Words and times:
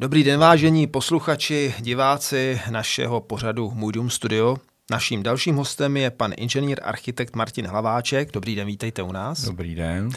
Dobrý 0.00 0.24
den, 0.24 0.40
vážení 0.40 0.86
posluchači, 0.86 1.74
diváci 1.80 2.60
našeho 2.70 3.20
pořadu 3.20 3.70
Můj 3.74 3.92
dům 3.92 4.10
studio. 4.10 4.56
Naším 4.90 5.22
dalším 5.22 5.56
hostem 5.56 5.96
je 5.96 6.10
pan 6.10 6.32
inženýr 6.36 6.80
architekt 6.82 7.36
Martin 7.36 7.66
Hlaváček. 7.66 8.32
Dobrý 8.32 8.54
den, 8.54 8.66
vítejte 8.66 9.02
u 9.02 9.12
nás. 9.12 9.44
Dobrý 9.44 9.74
den. 9.74 10.10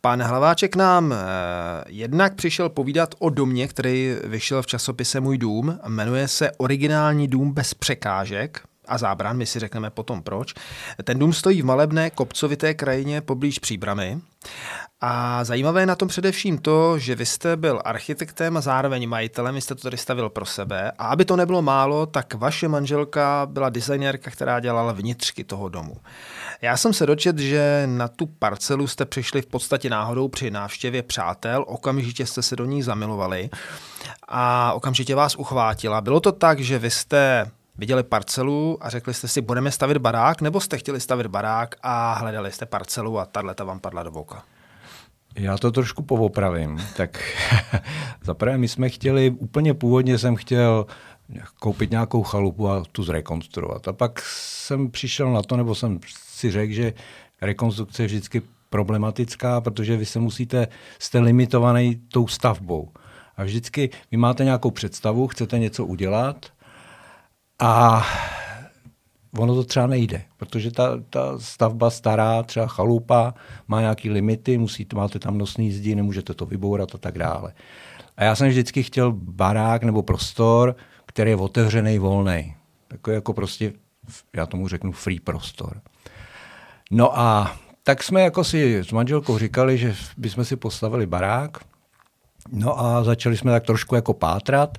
Pan 0.00 0.22
Hlaváček 0.22 0.76
nám 0.76 1.12
eh, 1.12 1.16
jednak 1.88 2.34
přišel 2.34 2.68
povídat 2.68 3.14
o 3.18 3.30
domě, 3.30 3.68
který 3.68 4.16
vyšel 4.24 4.62
v 4.62 4.66
časopise 4.66 5.20
Můj 5.20 5.38
dům. 5.38 5.78
Jmenuje 5.88 6.28
se 6.28 6.50
Originální 6.50 7.28
dům 7.28 7.52
bez 7.52 7.74
překážek 7.74 8.60
a 8.90 8.98
zábran, 8.98 9.36
my 9.36 9.46
si 9.46 9.58
řekneme 9.58 9.90
potom 9.90 10.22
proč. 10.22 10.54
Ten 11.04 11.18
dům 11.18 11.32
stojí 11.32 11.62
v 11.62 11.64
malebné 11.64 12.10
kopcovité 12.10 12.74
krajině 12.74 13.20
poblíž 13.20 13.58
Příbramy 13.58 14.20
a 15.00 15.44
zajímavé 15.44 15.82
je 15.82 15.86
na 15.86 15.96
tom 15.96 16.08
především 16.08 16.58
to, 16.58 16.98
že 16.98 17.14
vy 17.14 17.26
jste 17.26 17.56
byl 17.56 17.82
architektem 17.84 18.56
a 18.56 18.60
zároveň 18.60 19.08
majitelem, 19.08 19.54
vy 19.54 19.60
jste 19.60 19.74
to 19.74 19.82
tady 19.82 19.96
stavil 19.96 20.30
pro 20.30 20.46
sebe. 20.46 20.92
A 20.98 21.06
aby 21.06 21.24
to 21.24 21.36
nebylo 21.36 21.62
málo, 21.62 22.06
tak 22.06 22.34
vaše 22.34 22.68
manželka 22.68 23.46
byla 23.50 23.68
designérka, 23.68 24.30
která 24.30 24.60
dělala 24.60 24.92
vnitřky 24.92 25.44
toho 25.44 25.68
domu. 25.68 25.96
Já 26.62 26.76
jsem 26.76 26.92
se 26.92 27.06
dočet, 27.06 27.38
že 27.38 27.82
na 27.86 28.08
tu 28.08 28.26
parcelu 28.26 28.86
jste 28.86 29.04
přišli 29.04 29.42
v 29.42 29.46
podstatě 29.46 29.90
náhodou 29.90 30.28
při 30.28 30.50
návštěvě 30.50 31.02
přátel, 31.02 31.64
okamžitě 31.68 32.26
jste 32.26 32.42
se 32.42 32.56
do 32.56 32.64
ní 32.64 32.82
zamilovali 32.82 33.50
a 34.28 34.72
okamžitě 34.72 35.14
vás 35.14 35.36
uchvátila. 35.36 36.00
Bylo 36.00 36.20
to 36.20 36.32
tak, 36.32 36.60
že 36.60 36.78
vy 36.78 36.90
jste 36.90 37.50
viděli 37.80 38.02
parcelu 38.02 38.78
a 38.80 38.90
řekli 38.90 39.14
jste 39.14 39.28
si, 39.28 39.40
budeme 39.40 39.70
stavit 39.70 39.98
barák, 39.98 40.40
nebo 40.40 40.60
jste 40.60 40.78
chtěli 40.78 41.00
stavit 41.00 41.26
barák 41.26 41.74
a 41.82 42.14
hledali 42.14 42.52
jste 42.52 42.66
parcelu 42.66 43.18
a 43.18 43.26
tahle 43.26 43.54
vám 43.64 43.80
padla 43.80 44.02
do 44.02 44.10
boka? 44.10 44.42
Já 45.34 45.58
to 45.58 45.72
trošku 45.72 46.02
povopravím. 46.02 46.78
Tak 46.96 47.22
zaprvé 48.22 48.58
my 48.58 48.68
jsme 48.68 48.88
chtěli, 48.88 49.30
úplně 49.30 49.74
původně 49.74 50.18
jsem 50.18 50.36
chtěl 50.36 50.86
koupit 51.60 51.90
nějakou 51.90 52.22
chalupu 52.22 52.68
a 52.68 52.84
tu 52.92 53.02
zrekonstruovat. 53.02 53.88
A 53.88 53.92
pak 53.92 54.20
jsem 54.24 54.90
přišel 54.90 55.32
na 55.32 55.42
to, 55.42 55.56
nebo 55.56 55.74
jsem 55.74 56.00
si 56.16 56.50
řekl, 56.50 56.72
že 56.72 56.92
rekonstrukce 57.40 58.02
je 58.02 58.06
vždycky 58.06 58.42
problematická, 58.70 59.60
protože 59.60 59.96
vy 59.96 60.06
se 60.06 60.18
musíte, 60.18 60.68
jste 60.98 61.18
limitovaný 61.18 62.00
tou 62.12 62.28
stavbou. 62.28 62.88
A 63.36 63.44
vždycky 63.44 63.90
vy 64.10 64.16
máte 64.16 64.44
nějakou 64.44 64.70
představu, 64.70 65.28
chcete 65.28 65.58
něco 65.58 65.86
udělat 65.86 66.46
a 67.60 68.02
ono 69.38 69.54
to 69.54 69.64
třeba 69.64 69.86
nejde, 69.86 70.22
protože 70.36 70.70
ta, 70.70 71.00
ta 71.10 71.38
stavba 71.38 71.90
stará, 71.90 72.42
třeba 72.42 72.66
chalupa, 72.66 73.34
má 73.68 73.80
nějaký 73.80 74.10
limity, 74.10 74.58
musíte, 74.58 74.96
máte 74.96 75.18
tam 75.18 75.38
nosný 75.38 75.72
zdi, 75.72 75.94
nemůžete 75.94 76.34
to 76.34 76.46
vybourat 76.46 76.94
a 76.94 76.98
tak 76.98 77.18
dále. 77.18 77.52
A 78.16 78.24
já 78.24 78.34
jsem 78.36 78.48
vždycky 78.48 78.82
chtěl 78.82 79.12
barák 79.12 79.82
nebo 79.82 80.02
prostor, 80.02 80.76
který 81.06 81.30
je 81.30 81.36
otevřený, 81.36 81.98
volný. 81.98 82.54
Takový 82.88 83.14
jako 83.14 83.32
prostě, 83.32 83.72
já 84.36 84.46
tomu 84.46 84.68
řeknu 84.68 84.92
free 84.92 85.20
prostor. 85.20 85.80
No 86.90 87.18
a 87.18 87.56
tak 87.82 88.02
jsme 88.02 88.20
jako 88.20 88.44
si 88.44 88.78
s 88.78 88.92
manželkou 88.92 89.38
říkali, 89.38 89.78
že 89.78 89.94
bychom 90.16 90.44
si 90.44 90.56
postavili 90.56 91.06
barák. 91.06 91.58
No 92.52 92.80
a 92.80 93.04
začali 93.04 93.36
jsme 93.36 93.50
tak 93.50 93.66
trošku 93.66 93.94
jako 93.94 94.14
pátrat. 94.14 94.78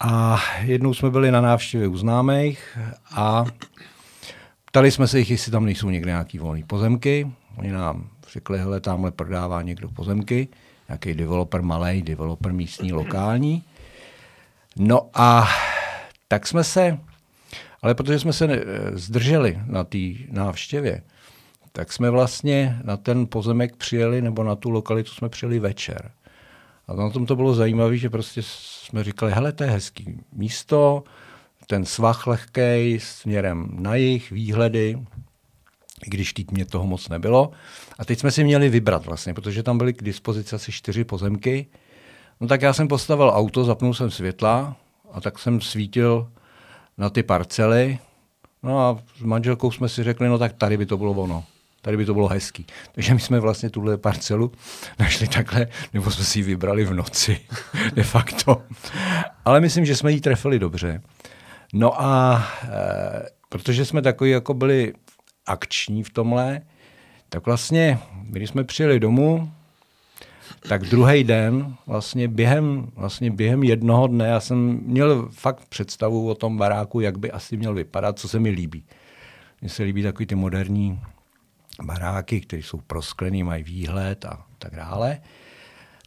A 0.00 0.40
jednou 0.62 0.94
jsme 0.94 1.10
byli 1.10 1.30
na 1.30 1.40
návštěvě 1.40 1.88
u 1.88 1.96
známých 1.96 2.78
a 3.10 3.44
ptali 4.64 4.90
jsme 4.90 5.08
se 5.08 5.18
jich, 5.18 5.30
jestli 5.30 5.52
tam 5.52 5.64
nejsou 5.64 5.90
někde 5.90 6.10
nějaký 6.10 6.38
volné 6.38 6.62
pozemky. 6.66 7.30
Oni 7.56 7.72
nám 7.72 8.08
řekli, 8.32 8.58
hele, 8.58 8.80
tamhle 8.80 9.10
prodává 9.10 9.62
někdo 9.62 9.88
pozemky, 9.88 10.48
nějaký 10.88 11.14
developer 11.14 11.62
malý, 11.62 12.02
developer 12.02 12.52
místní, 12.52 12.92
lokální. 12.92 13.64
No 14.76 15.10
a 15.14 15.48
tak 16.28 16.46
jsme 16.46 16.64
se, 16.64 16.98
ale 17.82 17.94
protože 17.94 18.18
jsme 18.18 18.32
se 18.32 18.64
zdrželi 18.92 19.58
na 19.66 19.84
té 19.84 19.98
návštěvě, 20.30 21.02
tak 21.72 21.92
jsme 21.92 22.10
vlastně 22.10 22.78
na 22.84 22.96
ten 22.96 23.26
pozemek 23.26 23.76
přijeli, 23.76 24.22
nebo 24.22 24.44
na 24.44 24.56
tu 24.56 24.70
lokalitu 24.70 25.10
jsme 25.10 25.28
přijeli 25.28 25.58
večer. 25.58 26.10
A 26.88 26.94
na 26.94 27.10
tom 27.10 27.26
to 27.26 27.36
bylo 27.36 27.54
zajímavé, 27.54 27.96
že 27.96 28.10
prostě 28.10 28.40
jsme 28.42 29.04
říkali, 29.04 29.32
hele, 29.32 29.52
to 29.52 29.64
je 29.64 29.70
hezký 29.70 30.20
místo, 30.32 31.04
ten 31.66 31.84
svah 31.84 32.26
lehkej 32.26 33.00
směrem 33.00 33.68
na 33.72 33.94
jich, 33.94 34.30
výhledy, 34.30 34.98
i 36.06 36.10
když 36.10 36.32
teď 36.32 36.50
mě 36.50 36.64
toho 36.64 36.86
moc 36.86 37.08
nebylo. 37.08 37.50
A 37.98 38.04
teď 38.04 38.18
jsme 38.18 38.30
si 38.30 38.44
měli 38.44 38.68
vybrat 38.68 39.06
vlastně, 39.06 39.34
protože 39.34 39.62
tam 39.62 39.78
byly 39.78 39.94
k 39.94 40.02
dispozici 40.02 40.54
asi 40.56 40.72
čtyři 40.72 41.04
pozemky. 41.04 41.66
No 42.40 42.46
tak 42.46 42.62
já 42.62 42.72
jsem 42.72 42.88
postavil 42.88 43.32
auto, 43.34 43.64
zapnul 43.64 43.94
jsem 43.94 44.10
světla 44.10 44.76
a 45.12 45.20
tak 45.20 45.38
jsem 45.38 45.60
svítil 45.60 46.32
na 46.98 47.10
ty 47.10 47.22
parcely. 47.22 47.98
No 48.62 48.80
a 48.80 48.98
s 49.18 49.22
manželkou 49.22 49.70
jsme 49.70 49.88
si 49.88 50.02
řekli, 50.02 50.28
no 50.28 50.38
tak 50.38 50.52
tady 50.52 50.76
by 50.76 50.86
to 50.86 50.96
bylo 50.96 51.12
ono. 51.12 51.44
Tady 51.82 51.96
by 51.96 52.04
to 52.04 52.14
bylo 52.14 52.28
hezký. 52.28 52.66
Takže 52.92 53.14
my 53.14 53.20
jsme 53.20 53.40
vlastně 53.40 53.70
tuhle 53.70 53.98
parcelu 53.98 54.52
našli 54.98 55.28
takhle, 55.28 55.66
nebo 55.94 56.10
jsme 56.10 56.24
si 56.24 56.38
ji 56.38 56.42
vybrali 56.42 56.84
v 56.84 56.94
noci, 56.94 57.40
de 57.94 58.02
facto. 58.02 58.62
Ale 59.44 59.60
myslím, 59.60 59.84
že 59.84 59.96
jsme 59.96 60.12
ji 60.12 60.20
trefili 60.20 60.58
dobře. 60.58 61.02
No 61.72 62.02
a 62.02 62.42
e, 62.62 62.68
protože 63.48 63.84
jsme 63.84 64.02
takový 64.02 64.30
jako 64.30 64.54
byli 64.54 64.92
akční 65.46 66.02
v 66.02 66.10
tomhle, 66.10 66.60
tak 67.28 67.46
vlastně, 67.46 67.98
když 68.22 68.50
jsme 68.50 68.64
přijeli 68.64 69.00
domů, 69.00 69.52
tak 70.68 70.82
druhý 70.82 71.24
den, 71.24 71.74
vlastně 71.86 72.28
během, 72.28 72.88
vlastně 72.94 73.30
během 73.30 73.62
jednoho 73.62 74.06
dne, 74.06 74.26
já 74.26 74.40
jsem 74.40 74.80
měl 74.82 75.28
fakt 75.30 75.66
představu 75.68 76.28
o 76.28 76.34
tom 76.34 76.58
baráku, 76.58 77.00
jak 77.00 77.18
by 77.18 77.30
asi 77.30 77.56
měl 77.56 77.74
vypadat, 77.74 78.18
co 78.18 78.28
se 78.28 78.40
mi 78.40 78.50
líbí. 78.50 78.84
Mně 79.60 79.70
se 79.70 79.82
líbí 79.82 80.02
takový 80.02 80.26
ty 80.26 80.34
moderní 80.34 81.00
baráky, 81.82 82.40
které 82.40 82.62
jsou 82.62 82.80
prosklený, 82.80 83.42
mají 83.42 83.62
výhled 83.64 84.24
a 84.24 84.46
tak 84.58 84.76
dále. 84.76 85.20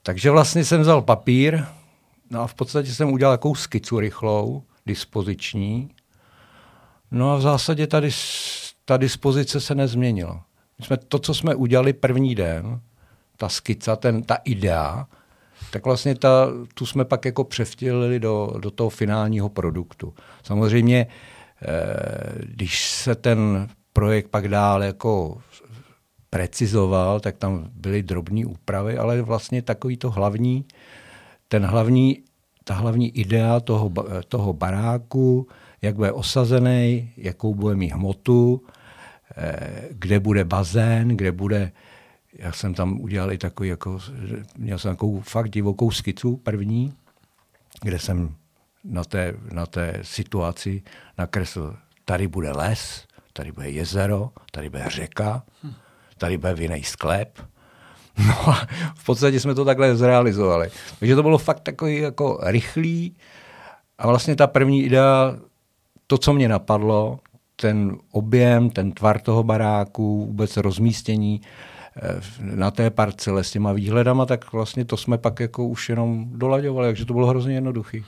Takže 0.03 0.31
vlastně 0.31 0.65
jsem 0.65 0.81
vzal 0.81 1.01
papír, 1.01 1.63
no 2.29 2.41
a 2.41 2.47
v 2.47 2.53
podstatě 2.53 2.93
jsem 2.93 3.13
udělal 3.13 3.33
takovou 3.33 3.55
skicu 3.55 3.99
rychlou, 3.99 4.63
dispoziční. 4.85 5.89
No 7.11 7.31
a 7.33 7.35
v 7.35 7.41
zásadě 7.41 7.87
ta, 7.87 7.99
dis, 7.99 8.73
ta 8.85 8.97
dispozice 8.97 9.61
se 9.61 9.75
nezměnila. 9.75 10.45
My 10.79 10.85
jsme 10.85 10.97
to, 10.97 11.19
co 11.19 11.33
jsme 11.33 11.55
udělali 11.55 11.93
první 11.93 12.35
den, 12.35 12.81
ta 13.37 13.49
skica, 13.49 13.95
ten, 13.95 14.23
ta 14.23 14.35
idea, 14.35 15.07
tak 15.71 15.85
vlastně 15.85 16.15
ta, 16.15 16.47
tu 16.73 16.85
jsme 16.85 17.05
pak 17.05 17.25
jako 17.25 17.43
převtělili 17.43 18.19
do, 18.19 18.53
do 18.59 18.71
toho 18.71 18.89
finálního 18.89 19.49
produktu. 19.49 20.13
Samozřejmě, 20.43 21.07
eh, 21.61 22.45
když 22.45 22.89
se 22.89 23.15
ten 23.15 23.69
projekt 23.93 24.27
pak 24.27 24.47
dál 24.47 24.83
jako 24.83 25.41
precizoval, 26.29 27.19
tak 27.19 27.37
tam 27.37 27.69
byly 27.73 28.03
drobné 28.03 28.45
úpravy, 28.45 28.97
ale 28.97 29.21
vlastně 29.21 29.61
takový 29.61 29.97
to 29.97 30.11
hlavní, 30.11 30.65
ten 31.47 31.65
hlavní, 31.65 32.23
ta 32.63 32.73
hlavní 32.73 33.17
idea 33.17 33.59
toho, 33.59 33.91
toho 34.27 34.53
baráku, 34.53 35.47
jak 35.81 35.95
bude 35.95 36.11
osazený, 36.11 37.11
jakou 37.17 37.55
bude 37.55 37.75
mít 37.75 37.93
hmotu, 37.93 38.63
eh, 39.37 39.87
kde 39.91 40.19
bude 40.19 40.43
bazén, 40.45 41.07
kde 41.07 41.31
bude, 41.31 41.71
já 42.33 42.51
jsem 42.51 42.73
tam 42.73 43.01
udělal 43.01 43.31
i 43.31 43.37
takový, 43.37 43.69
jako, 43.69 43.99
měl 44.57 44.79
jsem 44.79 44.91
takovou 44.91 45.21
fakt 45.21 45.49
divokou 45.49 45.91
skicu 45.91 46.37
první, 46.37 46.93
kde 47.81 47.99
jsem 47.99 48.35
na 48.83 49.03
té, 49.03 49.33
na 49.51 49.65
té 49.65 49.99
situaci 50.01 50.83
nakreslil, 51.17 51.75
tady 52.05 52.27
bude 52.27 52.51
les, 52.51 53.07
tady 53.33 53.51
bude 53.51 53.69
jezero, 53.69 54.29
tady 54.51 54.69
bude 54.69 54.85
řeka, 54.87 55.43
tady 56.17 56.37
bude 56.37 56.55
jiný 56.59 56.83
sklep. 56.83 57.39
No 58.27 58.49
a 58.49 58.67
v 58.95 59.05
podstatě 59.05 59.39
jsme 59.39 59.55
to 59.55 59.65
takhle 59.65 59.95
zrealizovali. 59.95 60.69
Takže 60.99 61.15
to 61.15 61.23
bylo 61.23 61.37
fakt 61.37 61.59
takový 61.59 61.97
jako 61.97 62.39
rychlý 62.43 63.15
a 63.97 64.07
vlastně 64.07 64.35
ta 64.35 64.47
první 64.47 64.83
idea, 64.83 65.35
to, 66.07 66.17
co 66.17 66.33
mě 66.33 66.49
napadlo, 66.49 67.19
ten 67.55 67.97
objem, 68.11 68.69
ten 68.69 68.91
tvar 68.91 69.21
toho 69.21 69.43
baráku, 69.43 70.25
vůbec 70.25 70.57
rozmístění 70.57 71.41
na 72.39 72.71
té 72.71 72.89
parcele 72.89 73.43
s 73.43 73.51
těma 73.51 73.73
výhledama, 73.73 74.25
tak 74.25 74.53
vlastně 74.53 74.85
to 74.85 74.97
jsme 74.97 75.17
pak 75.17 75.39
jako 75.39 75.67
už 75.67 75.89
jenom 75.89 76.25
dolaďovali, 76.31 76.87
takže 76.87 77.05
to 77.05 77.13
bylo 77.13 77.27
hrozně 77.27 77.53
jednoduchý. 77.53 78.05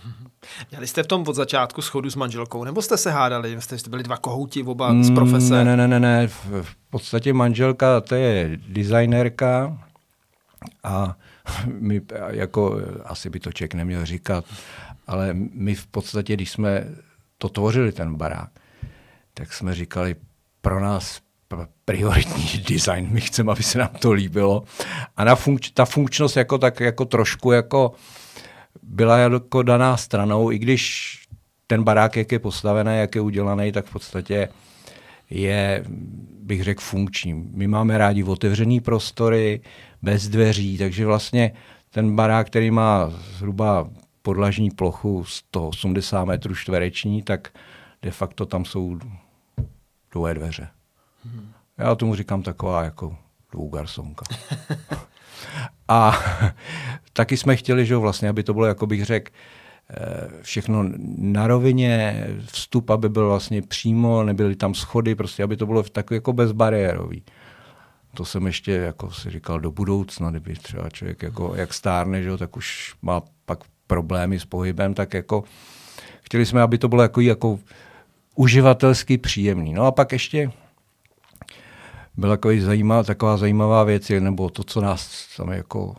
Měli 0.71 0.87
jste 0.87 1.03
v 1.03 1.07
tom 1.07 1.23
od 1.27 1.35
začátku 1.35 1.81
schodu 1.81 2.09
s 2.09 2.15
manželkou, 2.15 2.63
nebo 2.63 2.81
jste 2.81 2.97
se 2.97 3.11
hádali? 3.11 3.61
Jste, 3.61 3.77
jste 3.77 3.89
byli 3.89 4.03
dva 4.03 4.17
kohouti 4.17 4.63
oba 4.63 5.03
z 5.03 5.13
profese? 5.13 5.53
Ne, 5.53 5.63
ne, 5.63 5.77
ne, 5.77 5.87
ne, 5.87 5.99
ne. 5.99 6.27
V, 6.27 6.75
podstatě 6.89 7.33
manželka, 7.33 8.01
to 8.01 8.15
je 8.15 8.59
designérka 8.67 9.77
a 10.83 11.15
my, 11.65 12.01
jako, 12.29 12.81
asi 13.05 13.29
by 13.29 13.39
to 13.39 13.51
člověk 13.51 13.73
neměl 13.73 14.05
říkat, 14.05 14.45
ale 15.07 15.33
my 15.33 15.75
v 15.75 15.87
podstatě, 15.87 16.33
když 16.33 16.51
jsme 16.51 16.87
to 17.37 17.49
tvořili, 17.49 17.91
ten 17.91 18.15
barák, 18.15 18.49
tak 19.33 19.53
jsme 19.53 19.75
říkali, 19.75 20.15
pro 20.61 20.79
nás 20.79 21.21
prioritní 21.85 22.63
design, 22.69 23.07
my 23.11 23.21
chceme, 23.21 23.51
aby 23.51 23.63
se 23.63 23.79
nám 23.79 23.89
to 23.99 24.11
líbilo. 24.11 24.63
A 25.17 25.23
na 25.23 25.35
funkč, 25.35 25.69
ta 25.69 25.85
funkčnost 25.85 26.37
jako 26.37 26.57
tak 26.57 26.79
jako 26.79 27.05
trošku 27.05 27.51
jako 27.51 27.91
byla 28.83 29.17
jako 29.17 29.63
daná 29.63 29.97
stranou, 29.97 30.51
i 30.51 30.59
když 30.59 31.17
ten 31.67 31.83
barák, 31.83 32.17
jak 32.17 32.31
je 32.31 32.39
postavený, 32.39 32.91
jak 32.97 33.15
je 33.15 33.21
udělaný, 33.21 33.71
tak 33.71 33.85
v 33.85 33.91
podstatě 33.91 34.49
je, 35.29 35.83
bych 36.39 36.63
řekl, 36.63 36.81
funkční. 36.81 37.33
My 37.33 37.67
máme 37.67 37.97
rádi 37.97 38.23
otevřený 38.23 38.79
prostory, 38.79 39.61
bez 40.01 40.27
dveří, 40.27 40.77
takže 40.77 41.05
vlastně 41.05 41.51
ten 41.89 42.15
barák, 42.15 42.47
který 42.47 42.71
má 42.71 43.09
zhruba 43.09 43.89
podlažní 44.21 44.71
plochu 44.71 45.23
180 45.23 46.25
metrů 46.25 46.55
čtvereční, 46.55 47.21
tak 47.23 47.47
de 48.01 48.11
facto 48.11 48.45
tam 48.45 48.65
jsou 48.65 48.99
dvě 50.13 50.33
dveře. 50.33 50.67
Hmm. 51.25 51.51
Já 51.77 51.95
tomu 51.95 52.15
říkám 52.15 52.43
taková 52.43 52.83
jako 52.83 53.17
dvougarsonka. 53.51 54.25
A 55.87 56.19
taky 57.13 57.37
jsme 57.37 57.55
chtěli, 57.55 57.85
že 57.85 57.95
vlastně, 57.95 58.29
aby 58.29 58.43
to 58.43 58.53
bylo, 58.53 58.65
jako 58.65 58.87
bych 58.87 59.05
řekl, 59.05 59.31
eh, 59.89 60.29
všechno 60.41 60.85
na 61.17 61.47
rovině, 61.47 62.27
vstup, 62.45 62.89
aby 62.89 63.09
byl 63.09 63.27
vlastně 63.27 63.61
přímo, 63.61 64.23
nebyly 64.23 64.55
tam 64.55 64.73
schody, 64.73 65.15
prostě, 65.15 65.43
aby 65.43 65.57
to 65.57 65.65
bylo 65.65 65.83
takový 65.83 66.15
jako 66.15 66.33
bezbariérový. 66.33 67.23
To 68.13 68.25
jsem 68.25 68.45
ještě 68.45 68.71
jako 68.71 69.11
si 69.11 69.29
říkal 69.29 69.59
do 69.59 69.71
budoucna, 69.71 70.29
kdyby 70.29 70.53
třeba 70.53 70.89
člověk 70.89 71.23
jako, 71.23 71.55
jak 71.55 71.73
stárne, 71.73 72.23
že, 72.23 72.37
tak 72.37 72.57
už 72.57 72.95
má 73.01 73.21
pak 73.45 73.59
problémy 73.87 74.39
s 74.39 74.45
pohybem, 74.45 74.93
tak 74.93 75.13
jako 75.13 75.43
chtěli 76.21 76.45
jsme, 76.45 76.61
aby 76.61 76.77
to 76.77 76.87
bylo 76.87 77.01
jako, 77.01 77.21
jako 77.21 77.59
uživatelsky 78.35 79.17
příjemný. 79.17 79.73
No 79.73 79.85
a 79.85 79.91
pak 79.91 80.11
ještě 80.11 80.51
byla 82.17 82.33
takový 82.33 82.59
zajímavá, 82.59 83.03
taková 83.03 83.37
zajímavá 83.37 83.83
věc, 83.83 84.11
nebo 84.19 84.49
to, 84.49 84.63
co 84.63 84.81
nás 84.81 85.27
tam 85.37 85.51
jako, 85.51 85.95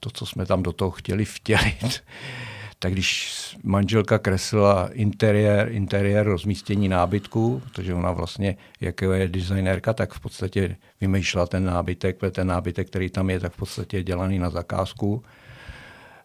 to, 0.00 0.10
co 0.10 0.26
jsme 0.26 0.46
tam 0.46 0.62
do 0.62 0.72
toho 0.72 0.90
chtěli 0.90 1.24
vtělit, 1.24 2.04
tak 2.78 2.92
když 2.92 3.32
manželka 3.62 4.18
kreslila 4.18 4.88
interiér, 4.92 5.68
interiér 5.72 6.26
rozmístění 6.26 6.88
nábytku, 6.88 7.62
protože 7.64 7.94
ona 7.94 8.12
vlastně, 8.12 8.56
jak 8.80 9.02
je 9.02 9.28
designérka, 9.28 9.92
tak 9.92 10.12
v 10.12 10.20
podstatě 10.20 10.76
vymýšlela 11.00 11.46
ten 11.46 11.64
nábytek, 11.64 12.18
ten 12.30 12.46
nábytek, 12.46 12.86
který 12.86 13.10
tam 13.10 13.30
je, 13.30 13.40
tak 13.40 13.52
v 13.52 13.56
podstatě 13.56 13.96
je 13.96 14.02
dělaný 14.02 14.38
na 14.38 14.50
zakázku, 14.50 15.22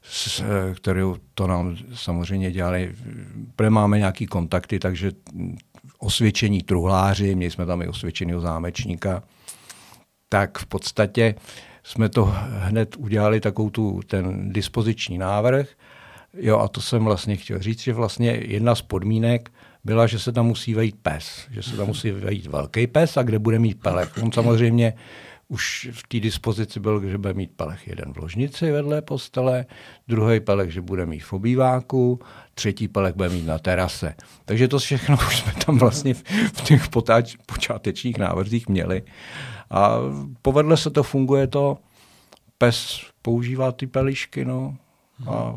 s, 0.03 0.43
kterou 0.75 1.17
to 1.33 1.47
nám 1.47 1.77
samozřejmě 1.93 2.51
dělali. 2.51 2.95
Protože 3.55 3.69
máme 3.69 3.97
nějaký 3.97 4.25
kontakty, 4.25 4.79
takže 4.79 5.11
osvědčení 5.99 6.61
truhláři, 6.61 7.35
měli 7.35 7.51
jsme 7.51 7.65
tam 7.65 7.81
i 7.81 7.87
osvědčeného 7.87 8.41
zámečníka, 8.41 9.23
tak 10.29 10.57
v 10.57 10.65
podstatě 10.65 11.35
jsme 11.83 12.09
to 12.09 12.33
hned 12.59 12.95
udělali 12.97 13.39
takovou 13.39 13.69
tu, 13.69 13.99
ten 14.07 14.53
dispoziční 14.53 15.17
návrh. 15.17 15.67
Jo, 16.33 16.59
a 16.59 16.67
to 16.67 16.81
jsem 16.81 17.03
vlastně 17.03 17.35
chtěl 17.35 17.59
říct, 17.59 17.79
že 17.79 17.93
vlastně 17.93 18.29
jedna 18.31 18.75
z 18.75 18.81
podmínek 18.81 19.51
byla, 19.83 20.07
že 20.07 20.19
se 20.19 20.31
tam 20.31 20.45
musí 20.45 20.73
vejít 20.73 20.95
pes, 21.01 21.47
že 21.51 21.63
se 21.63 21.77
tam 21.77 21.87
musí 21.87 22.11
vejít 22.11 22.45
velký 22.45 22.87
pes 22.87 23.17
a 23.17 23.23
kde 23.23 23.39
bude 23.39 23.59
mít 23.59 23.81
pelech. 23.81 24.17
On 24.23 24.31
samozřejmě 24.31 24.93
už 25.51 25.89
v 25.91 26.07
té 26.07 26.19
dispozici 26.19 26.79
byl, 26.79 27.09
že 27.09 27.17
bude 27.17 27.33
mít 27.33 27.51
pelech 27.51 27.87
jeden 27.87 28.13
v 28.13 28.17
ložnici 28.17 28.71
vedle 28.71 29.01
postele, 29.01 29.65
druhý 30.07 30.39
pelech, 30.39 30.71
že 30.71 30.81
bude 30.81 31.05
mít 31.05 31.19
v 31.19 31.33
obýváku, 31.33 32.19
třetí 32.53 32.87
pelech 32.87 33.15
bude 33.15 33.29
mít 33.29 33.45
na 33.45 33.57
terase. 33.57 34.15
Takže 34.45 34.67
to 34.67 34.79
všechno 34.79 35.17
už 35.27 35.37
jsme 35.39 35.53
tam 35.65 35.77
vlastně 35.77 36.13
v, 36.53 36.61
těch 36.63 36.87
potáč, 36.87 37.35
počátečních 37.45 38.17
návrzích 38.17 38.69
měli. 38.69 39.03
A 39.69 39.95
povedle 40.41 40.77
se 40.77 40.89
to, 40.89 41.03
funguje 41.03 41.47
to, 41.47 41.77
pes 42.57 43.01
používá 43.21 43.71
ty 43.71 43.87
pelišky, 43.87 44.45
no, 44.45 44.77
a 45.27 45.55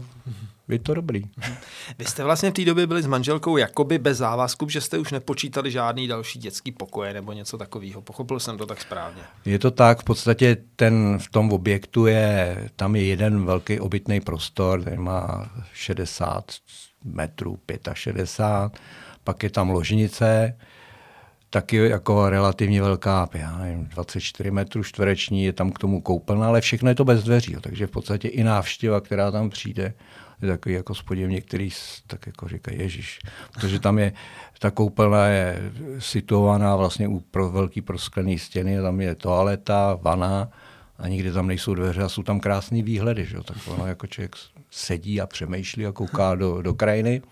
je 0.69 0.79
to 0.79 0.95
dobrý. 0.95 1.23
Vy 1.99 2.05
jste 2.05 2.25
vlastně 2.25 2.51
v 2.51 2.55
té 2.55 2.65
době 2.65 2.87
byli 2.87 3.03
s 3.03 3.07
manželkou 3.07 3.57
jakoby 3.57 3.99
bez 3.99 4.19
závazku, 4.19 4.69
že 4.69 4.81
jste 4.81 4.99
už 4.99 5.13
nepočítali 5.13 5.71
žádný 5.71 6.09
další 6.09 6.39
dětský 6.39 6.73
pokoje 6.73 7.15
nebo 7.15 7.33
něco 7.33 7.59
takového. 7.59 8.03
Pochopil 8.03 8.41
jsem 8.41 8.59
to 8.59 8.67
tak 8.67 8.81
správně. 8.81 9.23
Je 9.45 9.59
to 9.59 9.71
tak, 9.71 10.01
v 10.01 10.05
podstatě 10.05 10.57
ten 10.77 11.19
v 11.19 11.31
tom 11.31 11.53
objektu 11.53 12.07
je, 12.07 12.57
tam 12.77 12.97
je 12.97 13.05
jeden 13.05 13.45
velký 13.45 13.81
obytný 13.81 14.21
prostor, 14.21 14.81
který 14.81 14.99
má 14.99 15.51
60 15.73 16.45
metrů, 17.05 17.59
65, 17.95 18.81
pak 19.25 19.43
je 19.43 19.51
tam 19.51 19.71
ložnice, 19.71 20.57
taky 21.51 21.77
jako 21.77 22.31
relativně 22.31 22.83
velká, 22.83 23.29
já 23.35 23.59
nevím, 23.59 23.85
24 23.87 24.51
metrů 24.51 24.83
čtvereční, 24.83 25.45
je 25.45 25.53
tam 25.53 25.73
k 25.73 25.79
tomu 25.79 26.01
koupelna, 26.01 26.47
ale 26.47 26.61
všechno 26.61 26.89
je 26.89 26.95
to 26.95 27.05
bez 27.05 27.25
dveří, 27.25 27.57
takže 27.61 27.87
v 27.87 27.91
podstatě 27.91 28.29
i 28.29 28.45
návštěva, 28.45 29.01
která 29.01 29.31
tam 29.31 29.51
přijde, 29.51 29.95
je 30.43 30.49
takový 30.49 30.75
jako 30.75 30.95
spodím 30.95 31.31
některý 31.31 31.71
tak 32.07 32.27
jako 32.27 32.49
říkají, 32.49 32.79
ježiš, 32.79 33.19
protože 33.53 33.81
tam 33.81 33.99
je, 33.99 34.13
ta 34.59 34.71
koupelna 34.71 35.27
je 35.27 35.73
situovaná 35.99 36.77
vlastně 36.77 37.09
u 37.09 37.21
pro, 37.21 37.51
velký 37.51 37.81
prosklený 37.81 38.39
stěny, 38.39 38.83
tam 38.83 39.01
je 39.01 39.15
toaleta, 39.15 39.99
vana 40.03 40.49
a 40.99 41.09
nikdy 41.09 41.33
tam 41.33 41.47
nejsou 41.47 41.75
dveře 41.75 42.03
a 42.03 42.09
jsou 42.09 42.23
tam 42.23 42.41
krásné 42.41 42.83
výhledy, 42.83 43.25
že? 43.25 43.37
tak 43.45 43.57
ono 43.67 43.87
jako 43.87 44.07
člověk 44.07 44.37
sedí 44.71 45.21
a 45.21 45.27
přemýšlí 45.27 45.87
a 45.87 45.93
kouká 45.93 46.35
do, 46.35 46.63
do 46.63 46.75
krajiny. 46.75 47.23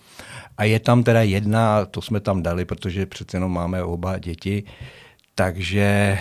A 0.58 0.64
je 0.64 0.80
tam 0.80 1.02
teda 1.02 1.22
jedna, 1.22 1.84
to 1.84 2.02
jsme 2.02 2.20
tam 2.20 2.42
dali, 2.42 2.64
protože 2.64 3.06
přece 3.06 3.36
jenom 3.36 3.52
máme 3.52 3.82
oba 3.82 4.18
děti, 4.18 4.64
takže 5.34 5.82
e, 5.82 6.18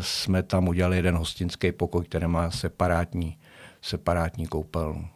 jsme 0.00 0.42
tam 0.42 0.68
udělali 0.68 0.96
jeden 0.96 1.16
hostinský 1.16 1.72
pokoj, 1.72 2.04
který 2.04 2.26
má 2.26 2.50
separátní, 2.50 3.38
separátní 3.82 4.46
koupelnu. 4.46 5.08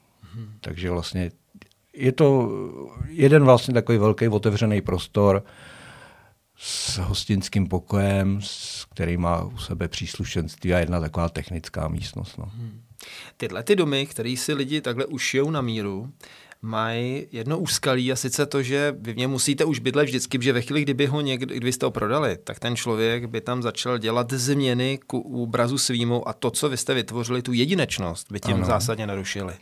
Takže 0.60 0.90
vlastně 0.90 1.30
je 1.92 2.12
to 2.12 2.50
jeden 3.08 3.44
vlastně 3.44 3.74
takový 3.74 3.98
velký 3.98 4.28
otevřený 4.28 4.80
prostor 4.80 5.44
s 6.56 6.98
hostinským 6.98 7.68
pokojem, 7.68 8.40
s 8.42 8.84
který 8.84 9.16
má 9.16 9.44
u 9.44 9.58
sebe 9.58 9.88
příslušenství 9.88 10.74
a 10.74 10.78
jedna 10.78 11.00
taková 11.00 11.28
technická 11.28 11.88
místnost. 11.88 12.38
No. 12.38 12.44
Hmm. 12.44 12.82
Tyhle 13.36 13.62
ty 13.62 13.76
domy, 13.76 14.06
které 14.06 14.36
si 14.36 14.54
lidi 14.54 14.80
takhle 14.80 15.06
ušijou 15.06 15.50
na 15.50 15.60
míru, 15.60 16.12
mají 16.62 17.26
jedno 17.32 17.58
úskalí 17.58 18.12
a 18.12 18.16
sice 18.16 18.46
to, 18.46 18.62
že 18.62 18.94
vy 18.98 19.12
v 19.12 19.16
něm 19.16 19.30
musíte 19.30 19.64
už 19.64 19.78
bydlet 19.78 20.06
vždycky, 20.06 20.38
že 20.40 20.52
ve 20.52 20.62
chvíli, 20.62 20.82
kdyby 20.82 21.06
ho 21.06 21.20
někdy, 21.20 21.56
kdyby 21.56 21.72
jste 21.72 21.86
ho 21.86 21.90
prodali, 21.90 22.38
tak 22.44 22.58
ten 22.58 22.76
člověk 22.76 23.26
by 23.26 23.40
tam 23.40 23.62
začal 23.62 23.98
dělat 23.98 24.32
změny 24.32 24.98
k 25.06 25.14
obrazu 25.14 25.78
svýmu 25.78 26.28
a 26.28 26.32
to, 26.32 26.50
co 26.50 26.68
vy 26.68 26.76
jste 26.76 26.94
vytvořili, 26.94 27.42
tu 27.42 27.52
jedinečnost, 27.52 28.32
by 28.32 28.40
tím 28.40 28.54
ano. 28.54 28.64
zásadně 28.64 29.06
narušili. 29.06 29.54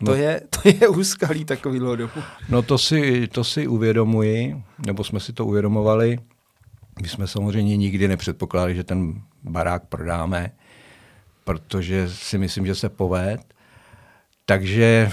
No. 0.00 0.06
To, 0.06 0.14
je, 0.14 0.40
to 0.50 0.68
je 0.68 0.88
úskalí 0.88 1.44
takový 1.44 1.78
domu. 1.78 2.22
No 2.48 2.62
to 2.62 2.78
si, 2.78 3.26
to 3.26 3.44
si 3.44 3.66
uvědomuji, 3.66 4.62
nebo 4.86 5.04
jsme 5.04 5.20
si 5.20 5.32
to 5.32 5.46
uvědomovali. 5.46 6.18
My 7.02 7.08
jsme 7.08 7.26
samozřejmě 7.26 7.76
nikdy 7.76 8.08
nepředpokládali, 8.08 8.74
že 8.74 8.84
ten 8.84 9.22
barák 9.42 9.86
prodáme, 9.86 10.50
protože 11.44 12.08
si 12.08 12.38
myslím, 12.38 12.66
že 12.66 12.74
se 12.74 12.88
poved. 12.88 13.40
Takže 14.46 15.10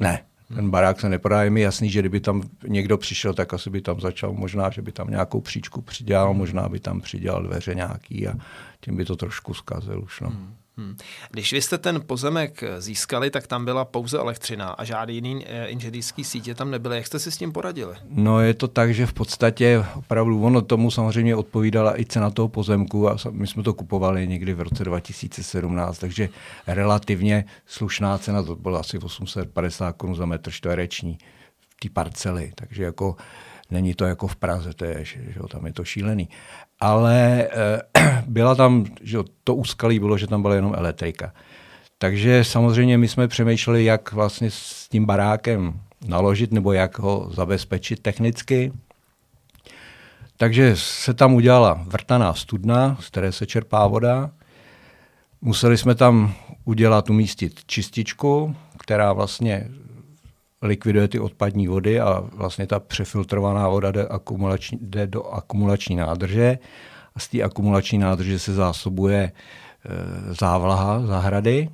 ne, 0.00 0.24
ten 0.54 0.70
barák 0.70 1.00
se 1.00 1.08
neprodá. 1.08 1.42
Je 1.42 1.50
mi 1.50 1.60
jasný, 1.60 1.90
že 1.90 2.00
kdyby 2.00 2.20
tam 2.20 2.42
někdo 2.66 2.98
přišel, 2.98 3.34
tak 3.34 3.54
asi 3.54 3.70
by 3.70 3.80
tam 3.80 4.00
začal, 4.00 4.32
možná, 4.32 4.70
že 4.70 4.82
by 4.82 4.92
tam 4.92 5.10
nějakou 5.10 5.40
příčku 5.40 5.82
přidělal, 5.82 6.34
možná 6.34 6.68
by 6.68 6.80
tam 6.80 7.00
přidělal 7.00 7.42
dveře 7.42 7.74
nějaký 7.74 8.28
a 8.28 8.34
tím 8.80 8.96
by 8.96 9.04
to 9.04 9.16
trošku 9.16 9.54
zkazil 9.54 10.02
už. 10.02 10.20
No. 10.20 10.28
Hmm. 10.28 10.54
Hmm. 10.78 10.96
Když 11.30 11.52
vy 11.52 11.62
jste 11.62 11.78
ten 11.78 12.02
pozemek 12.06 12.64
získali, 12.78 13.30
tak 13.30 13.46
tam 13.46 13.64
byla 13.64 13.84
pouze 13.84 14.18
elektřina 14.18 14.68
a 14.68 14.84
žádný 14.84 15.14
jiný 15.14 15.44
eh, 15.46 15.66
inženýrský 15.66 16.24
sítě 16.24 16.54
tam 16.54 16.70
nebyly. 16.70 16.96
Jak 16.96 17.06
jste 17.06 17.18
si 17.18 17.30
s 17.30 17.36
tím 17.36 17.52
poradili? 17.52 17.96
No 18.08 18.40
je 18.40 18.54
to 18.54 18.68
tak, 18.68 18.94
že 18.94 19.06
v 19.06 19.12
podstatě 19.12 19.84
opravdu 19.94 20.42
ono 20.42 20.62
tomu 20.62 20.90
samozřejmě 20.90 21.36
odpovídala 21.36 22.00
i 22.00 22.04
cena 22.04 22.30
toho 22.30 22.48
pozemku 22.48 23.10
a 23.10 23.16
my 23.30 23.46
jsme 23.46 23.62
to 23.62 23.74
kupovali 23.74 24.28
někdy 24.28 24.54
v 24.54 24.60
roce 24.60 24.84
2017, 24.84 25.98
takže 25.98 26.28
relativně 26.66 27.44
slušná 27.66 28.18
cena, 28.18 28.42
to 28.42 28.56
byla 28.56 28.80
asi 28.80 28.98
850 28.98 29.92
korun 29.92 30.16
za 30.16 30.26
metr 30.26 30.50
čtvereční 30.50 31.18
v 31.60 31.80
té 31.80 31.88
parcely, 31.92 32.52
takže 32.54 32.84
jako 32.84 33.16
není 33.70 33.94
to 33.94 34.04
jako 34.04 34.26
v 34.26 34.36
Praze, 34.36 34.74
to 34.74 34.84
je, 34.84 35.04
že, 35.04 35.20
že 35.32 35.40
tam 35.50 35.66
je 35.66 35.72
to 35.72 35.84
šílený 35.84 36.28
ale 36.80 37.48
eh, 37.94 38.22
byla 38.26 38.54
tam, 38.54 38.84
že 39.02 39.18
to 39.44 39.54
úskalí 39.54 39.98
bylo, 39.98 40.18
že 40.18 40.26
tam 40.26 40.42
byla 40.42 40.54
jenom 40.54 40.74
elektrika. 40.76 41.32
Takže 41.98 42.44
samozřejmě 42.44 42.98
my 42.98 43.08
jsme 43.08 43.28
přemýšleli, 43.28 43.84
jak 43.84 44.12
vlastně 44.12 44.50
s 44.50 44.88
tím 44.88 45.06
barákem 45.06 45.80
naložit 46.06 46.52
nebo 46.52 46.72
jak 46.72 46.98
ho 46.98 47.30
zabezpečit 47.32 48.02
technicky. 48.02 48.72
Takže 50.36 50.72
se 50.76 51.14
tam 51.14 51.34
udělala 51.34 51.84
vrtaná 51.86 52.34
studna, 52.34 52.96
z 53.00 53.06
které 53.06 53.32
se 53.32 53.46
čerpá 53.46 53.86
voda. 53.86 54.30
Museli 55.40 55.78
jsme 55.78 55.94
tam 55.94 56.34
udělat, 56.64 57.10
umístit 57.10 57.60
čističku, 57.66 58.56
která 58.78 59.12
vlastně 59.12 59.68
likviduje 60.62 61.08
ty 61.08 61.20
odpadní 61.20 61.68
vody 61.68 62.00
a 62.00 62.20
vlastně 62.32 62.66
ta 62.66 62.80
přefiltrovaná 62.80 63.68
voda 63.68 63.90
jde, 63.90 64.06
akumulační, 64.06 64.78
jde 64.80 65.06
do 65.06 65.24
akumulační 65.26 65.96
nádrže 65.96 66.58
a 67.14 67.20
z 67.20 67.28
té 67.28 67.42
akumulační 67.42 67.98
nádrže 67.98 68.38
se 68.38 68.54
zásobuje 68.54 69.22
e, 69.22 69.32
závlaha 70.34 71.06
zahrady. 71.06 71.68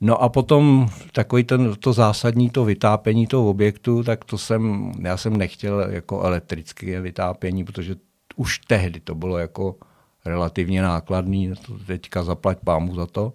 No 0.00 0.22
a 0.22 0.28
potom 0.28 0.88
takový 1.12 1.44
ten, 1.44 1.74
to 1.74 1.92
zásadní, 1.92 2.50
to 2.50 2.64
vytápění 2.64 3.26
toho 3.26 3.50
objektu, 3.50 4.02
tak 4.02 4.24
to 4.24 4.38
jsem, 4.38 4.92
já 5.02 5.16
jsem 5.16 5.36
nechtěl 5.36 5.80
jako 5.80 6.22
elektrické 6.22 7.00
vytápění, 7.00 7.64
protože 7.64 7.96
už 8.36 8.58
tehdy 8.58 9.00
to 9.00 9.14
bylo 9.14 9.38
jako 9.38 9.76
relativně 10.24 10.82
nákladný, 10.82 11.52
to 11.66 11.78
teďka 11.86 12.22
zaplať 12.22 12.58
pámu 12.64 12.94
za 12.94 13.06
to. 13.06 13.32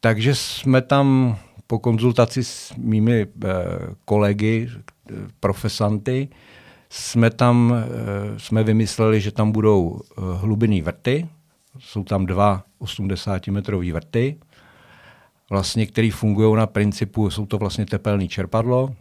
Takže 0.00 0.34
jsme 0.34 0.82
tam 0.82 1.36
po 1.74 1.82
konzultaci 1.82 2.44
s 2.44 2.70
mými 2.78 3.26
eh, 3.26 3.26
kolegy, 4.06 4.70
profesanty, 5.42 6.28
jsme 6.86 7.30
tam 7.30 7.74
eh, 7.74 8.38
jsme 8.38 8.62
vymysleli, 8.62 9.20
že 9.20 9.34
tam 9.34 9.50
budou 9.52 9.98
eh, 9.98 10.20
hlubinný 10.38 10.82
vrty, 10.82 11.26
jsou 11.78 12.04
tam 12.04 12.26
dva 12.26 12.62
80-metrové 12.78 13.92
vrty, 13.92 14.38
vlastně, 15.50 15.86
které 15.86 16.10
fungují 16.14 16.54
na 16.56 16.66
principu, 16.66 17.30
jsou 17.30 17.46
to 17.46 17.58
vlastně 17.58 17.86
tepelné 17.86 18.28
čerpadlo 18.28 18.94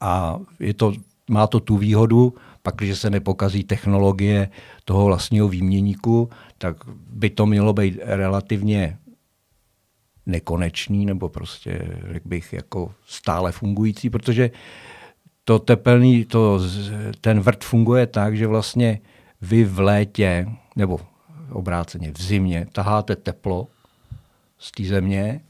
a 0.00 0.38
je 0.60 0.74
to, 0.74 0.92
má 1.30 1.46
to 1.46 1.60
tu 1.60 1.76
výhodu, 1.76 2.34
pak, 2.62 2.74
když 2.78 2.98
se 2.98 3.10
nepokazí 3.10 3.64
technologie 3.64 4.50
toho 4.84 5.04
vlastního 5.04 5.48
výměníku, 5.48 6.30
tak 6.58 6.76
by 7.10 7.30
to 7.30 7.46
mělo 7.46 7.72
být 7.72 7.98
relativně 8.02 8.98
nekonečný, 10.26 11.06
nebo 11.06 11.28
prostě, 11.28 11.98
řekl 12.12 12.28
bych, 12.28 12.52
jako 12.52 12.92
stále 13.06 13.52
fungující, 13.52 14.10
protože 14.10 14.50
to 15.44 15.58
tepelný, 15.58 16.24
to, 16.24 16.60
ten 17.20 17.40
vrt 17.40 17.64
funguje 17.64 18.06
tak, 18.06 18.36
že 18.36 18.46
vlastně 18.46 19.00
vy 19.40 19.64
v 19.64 19.80
létě, 19.80 20.48
nebo 20.76 21.00
obráceně 21.50 22.12
v 22.12 22.22
zimě, 22.22 22.66
taháte 22.72 23.16
teplo 23.16 23.66
z 24.58 24.70
té 24.72 24.84
země, 24.84 25.40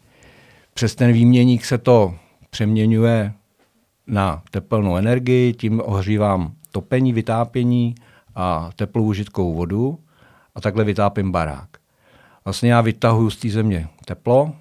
přes 0.74 0.94
ten 0.94 1.12
výměník 1.12 1.64
se 1.64 1.78
to 1.78 2.14
přeměňuje 2.50 3.32
na 4.06 4.42
tepelnou 4.50 4.96
energii, 4.96 5.52
tím 5.52 5.82
ohřívám 5.84 6.52
topení, 6.70 7.12
vytápění 7.12 7.94
a 8.34 8.70
teplou 8.76 9.12
žitkou 9.12 9.54
vodu 9.54 9.98
a 10.54 10.60
takhle 10.60 10.84
vytápím 10.84 11.32
barák. 11.32 11.68
Vlastně 12.44 12.72
já 12.72 12.80
vytahuju 12.80 13.30
z 13.30 13.36
té 13.36 13.50
země 13.50 13.88
teplo 14.04 14.52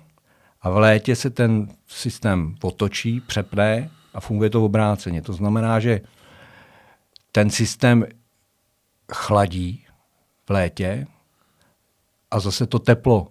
a 0.62 0.70
v 0.70 0.78
létě 0.78 1.16
se 1.16 1.30
ten 1.30 1.68
systém 1.88 2.56
otočí, 2.62 3.22
přepne 3.22 3.90
a 4.14 4.20
funguje 4.20 4.50
to 4.50 4.66
obráceně. 4.66 5.22
To 5.22 5.34
znamená, 5.34 5.80
že 5.80 6.02
ten 7.32 7.50
systém 7.50 8.06
chladí 9.12 9.86
v 10.46 10.50
létě 10.50 11.08
a 12.32 12.40
zase 12.40 12.68
to 12.68 12.80
teplo 12.80 13.28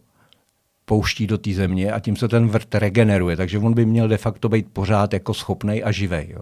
pouští 0.84 1.26
do 1.26 1.38
té 1.38 1.52
země 1.52 1.92
a 1.92 2.00
tím 2.00 2.16
se 2.16 2.28
ten 2.28 2.48
vrt 2.48 2.74
regeneruje. 2.74 3.36
Takže 3.36 3.58
on 3.58 3.74
by 3.74 3.86
měl 3.86 4.08
de 4.08 4.18
facto 4.18 4.48
být 4.48 4.66
pořád 4.72 5.12
jako 5.12 5.34
schopný 5.34 5.82
a 5.82 5.92
živý. 5.92 6.34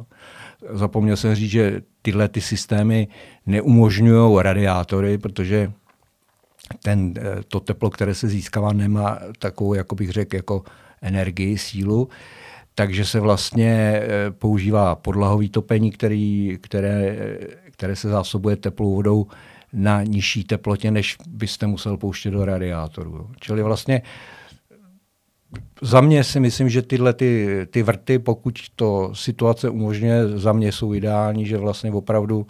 Zapomněl 0.71 1.17
jsem 1.17 1.35
říct, 1.35 1.51
že 1.51 1.83
tyhle 2.03 2.29
ty 2.29 2.41
systémy 2.41 3.09
neumožňují 3.47 4.43
radiátory, 4.43 5.19
protože 5.19 5.73
ten, 6.83 7.15
eh, 7.17 7.43
to 7.49 7.61
teplo, 7.61 7.91
které 7.91 8.15
se 8.15 8.29
získává, 8.29 8.73
nemá 8.73 9.19
takovou, 9.39 9.75
jako 9.75 9.95
bych 9.95 10.11
řekl, 10.11 10.37
jako 10.37 10.63
energii, 11.03 11.59
sílu, 11.59 12.09
takže 12.75 13.05
se 13.05 13.21
vlastně 13.21 14.01
eh, 14.03 14.31
používá 14.31 14.95
podlahový 14.95 15.49
topení, 15.49 15.91
který, 15.91 16.59
které, 16.61 17.17
které 17.71 17.97
se 17.97 18.09
zásobuje 18.09 18.57
teplou 18.57 18.95
vodou 18.95 19.27
na 19.73 20.03
nižší 20.03 20.45
teplotě, 20.45 20.91
než 20.91 21.17
byste 21.29 21.67
musel 21.67 21.97
pouštět 21.97 22.31
do 22.31 22.45
radiátoru. 22.45 23.31
Čili 23.41 23.63
vlastně 23.63 24.03
za 25.83 26.01
mě 26.01 26.25
si 26.25 26.41
myslím, 26.41 26.69
že 26.69 26.83
tyhle 26.83 27.13
ty, 27.13 27.61
ty 27.71 27.83
vrty, 27.83 28.19
pokud 28.19 28.59
to 28.77 29.11
situace 29.15 29.71
umožňuje, 29.71 30.29
za 30.29 30.53
mě 30.53 30.73
jsou 30.73 30.95
ideální, 30.95 31.47
že 31.47 31.59
vlastně 31.59 31.93
opravdu 31.93 32.47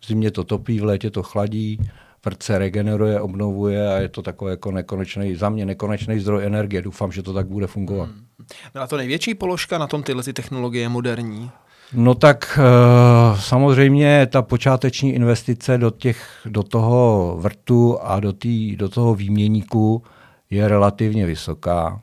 v 0.00 0.06
zimě 0.06 0.30
to 0.30 0.44
topí, 0.44 0.80
v 0.80 0.84
létě 0.84 1.10
to 1.10 1.22
chladí, 1.22 1.78
vrt 2.24 2.42
se 2.42 2.58
regeneruje, 2.58 3.20
obnovuje 3.20 3.94
a 3.94 3.98
je 3.98 4.08
to 4.08 4.22
takový 4.22 4.50
jako 4.50 4.70
nekonečný, 4.70 5.36
za 5.36 5.48
mě 5.48 5.66
nekonečný 5.66 6.20
zdroj 6.20 6.46
energie. 6.46 6.82
Doufám, 6.82 7.12
že 7.12 7.22
to 7.22 7.32
tak 7.32 7.46
bude 7.46 7.66
fungovat. 7.66 8.08
Hmm. 8.08 8.26
Byla 8.72 8.86
to 8.86 8.96
největší 8.96 9.34
položka 9.34 9.78
na 9.78 9.86
tom 9.86 10.02
tyhle 10.02 10.22
ty 10.22 10.32
technologie 10.32 10.88
moderní? 10.88 11.50
No 11.94 12.14
tak 12.14 12.58
uh, 12.58 13.40
samozřejmě 13.40 14.26
ta 14.26 14.42
počáteční 14.42 15.12
investice 15.14 15.78
do, 15.78 15.90
těch, 15.90 16.40
do 16.44 16.62
toho 16.62 17.36
vrtu 17.40 17.98
a 18.02 18.20
do, 18.20 18.32
tý, 18.32 18.76
do 18.76 18.88
toho 18.88 19.14
výměníku 19.14 20.02
je 20.50 20.68
relativně 20.68 21.26
vysoká. 21.26 22.00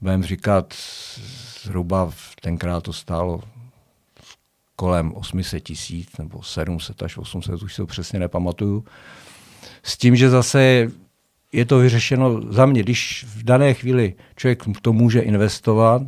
Budeme 0.00 0.26
říkat, 0.26 0.74
zhruba 1.62 2.10
tenkrát 2.42 2.82
to 2.82 2.92
stálo 2.92 3.40
kolem 4.82 5.12
800 5.14 5.62
tisíc 5.62 6.18
nebo 6.18 6.42
700 6.42 7.02
až 7.02 7.18
800, 7.18 7.62
už 7.62 7.74
se 7.74 7.82
to 7.82 7.86
přesně 7.86 8.18
nepamatuju. 8.18 8.84
S 9.82 9.96
tím, 9.96 10.16
že 10.16 10.30
zase 10.30 10.90
je 11.52 11.64
to 11.64 11.78
vyřešeno 11.78 12.52
za 12.52 12.66
mě, 12.66 12.82
když 12.82 13.26
v 13.28 13.42
dané 13.42 13.74
chvíli 13.74 14.14
člověk 14.36 14.62
to 14.82 14.92
může 14.92 15.20
investovat 15.20 16.02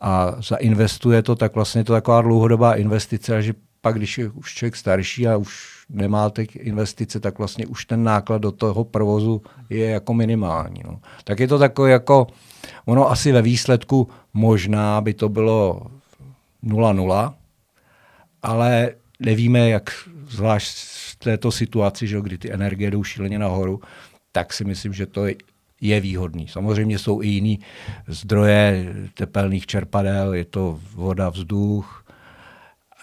a 0.00 0.42
zainvestuje 0.42 1.22
to, 1.22 1.34
tak 1.34 1.54
vlastně 1.54 1.80
je 1.80 1.84
to 1.84 1.92
taková 1.92 2.22
dlouhodobá 2.22 2.74
investice, 2.74 3.42
že 3.42 3.54
pak, 3.80 3.94
když 3.96 4.18
je 4.18 4.30
už 4.30 4.54
člověk 4.54 4.76
starší 4.76 5.28
a 5.28 5.36
už 5.36 5.84
nemá 5.88 6.30
těch 6.30 6.56
investice, 6.56 7.20
tak 7.20 7.38
vlastně 7.38 7.66
už 7.66 7.84
ten 7.84 8.04
náklad 8.04 8.42
do 8.42 8.52
toho 8.52 8.84
provozu 8.84 9.42
je 9.70 9.86
jako 9.86 10.14
minimální. 10.14 10.82
No. 10.84 11.00
Tak 11.24 11.40
je 11.40 11.48
to 11.48 11.58
takové 11.58 11.90
jako, 11.90 12.26
ono 12.84 13.10
asi 13.10 13.32
ve 13.32 13.42
výsledku 13.42 14.08
možná 14.34 15.00
by 15.00 15.14
to 15.14 15.28
bylo 15.28 15.86
0,0, 16.64 17.34
ale 18.48 18.90
nevíme, 19.20 19.68
jak 19.68 19.90
zvlášť 20.28 20.76
v 20.88 21.16
této 21.16 21.52
situaci, 21.52 22.06
že, 22.06 22.20
kdy 22.20 22.38
ty 22.38 22.52
energie 22.52 22.90
jdou 22.90 23.04
šíleně 23.04 23.38
nahoru, 23.38 23.80
tak 24.32 24.52
si 24.52 24.64
myslím, 24.64 24.92
že 24.92 25.06
to 25.06 25.26
je 25.80 26.00
výhodný. 26.00 26.48
Samozřejmě 26.48 26.98
jsou 26.98 27.22
i 27.22 27.26
jiný 27.26 27.60
zdroje 28.06 28.94
tepelných 29.14 29.66
čerpadel, 29.66 30.34
je 30.34 30.44
to 30.44 30.80
voda, 30.94 31.28
vzduch, 31.28 32.04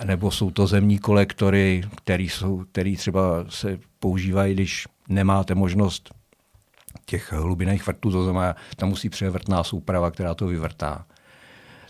nebo 0.04 0.32
jsou 0.32 0.52
to 0.52 0.68
zemní 0.68 1.00
kolektory, 1.00 1.84
který, 1.96 2.30
jsou, 2.30 2.66
který 2.72 2.98
třeba 2.98 3.46
se 3.50 3.80
používají, 4.00 4.54
když 4.54 4.88
nemáte 5.10 5.56
možnost 5.56 6.14
těch 7.06 7.34
hlubinných 7.34 7.88
vrtů, 7.88 8.12
to 8.12 8.24
znamená, 8.24 8.56
tam 8.76 8.90
musí 8.90 9.10
převrtná 9.10 9.64
souprava, 9.64 10.12
která 10.12 10.34
to 10.34 10.48
vyvrtá. 10.48 11.06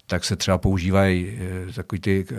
Tak 0.07 0.23
se 0.25 0.35
třeba 0.35 0.57
používají 0.57 1.39
e, 1.69 1.73
takový 1.73 2.01
ty 2.01 2.25
e, 2.31 2.35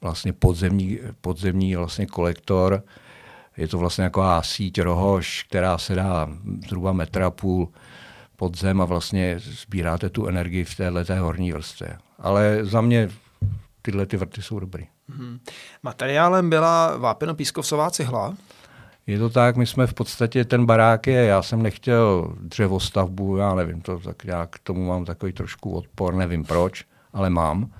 vlastně 0.00 0.32
podzemní, 0.32 0.98
podzemní 1.20 1.76
vlastně 1.76 2.06
kolektor, 2.06 2.82
je 3.56 3.68
to 3.68 3.78
vlastně 3.78 4.04
jako 4.04 4.22
síť 4.40 4.80
rohož, 4.80 5.44
která 5.48 5.78
se 5.78 5.94
dá 5.94 6.28
zhruba 6.66 6.92
metra 6.92 7.30
půl 7.30 7.68
pod 8.36 8.58
zem 8.58 8.80
a 8.80 8.84
vlastně 8.84 9.34
sbíráte 9.38 10.08
tu 10.10 10.26
energii 10.26 10.64
v 10.64 10.76
této 10.76 11.14
horní 11.16 11.52
vrstvě. 11.52 11.98
Ale 12.18 12.58
za 12.62 12.80
mě 12.80 13.10
tyhle 13.82 14.06
ty 14.06 14.16
vrty 14.16 14.42
jsou 14.42 14.60
dobrý. 14.60 14.86
Hmm. 15.08 15.40
Materiálem 15.82 16.50
byla 16.50 16.96
vápeno-pískovcová 16.96 17.90
cihla? 17.90 18.36
Je 19.08 19.18
to 19.18 19.30
tak, 19.30 19.56
my 19.56 19.66
jsme 19.66 19.86
v 19.86 19.94
podstatě, 19.94 20.44
ten 20.44 20.66
barák 20.66 21.06
je, 21.06 21.24
já 21.24 21.42
jsem 21.42 21.62
nechtěl 21.62 22.34
dřevostavbu, 22.40 23.36
já 23.36 23.54
nevím, 23.54 23.80
to 23.80 23.98
tak 23.98 24.24
já 24.24 24.46
k 24.46 24.58
tomu 24.58 24.86
mám 24.86 25.04
takový 25.04 25.32
trošku 25.32 25.70
odpor, 25.70 26.14
nevím 26.14 26.44
proč, 26.44 26.84
ale 27.12 27.30
mám. 27.30 27.72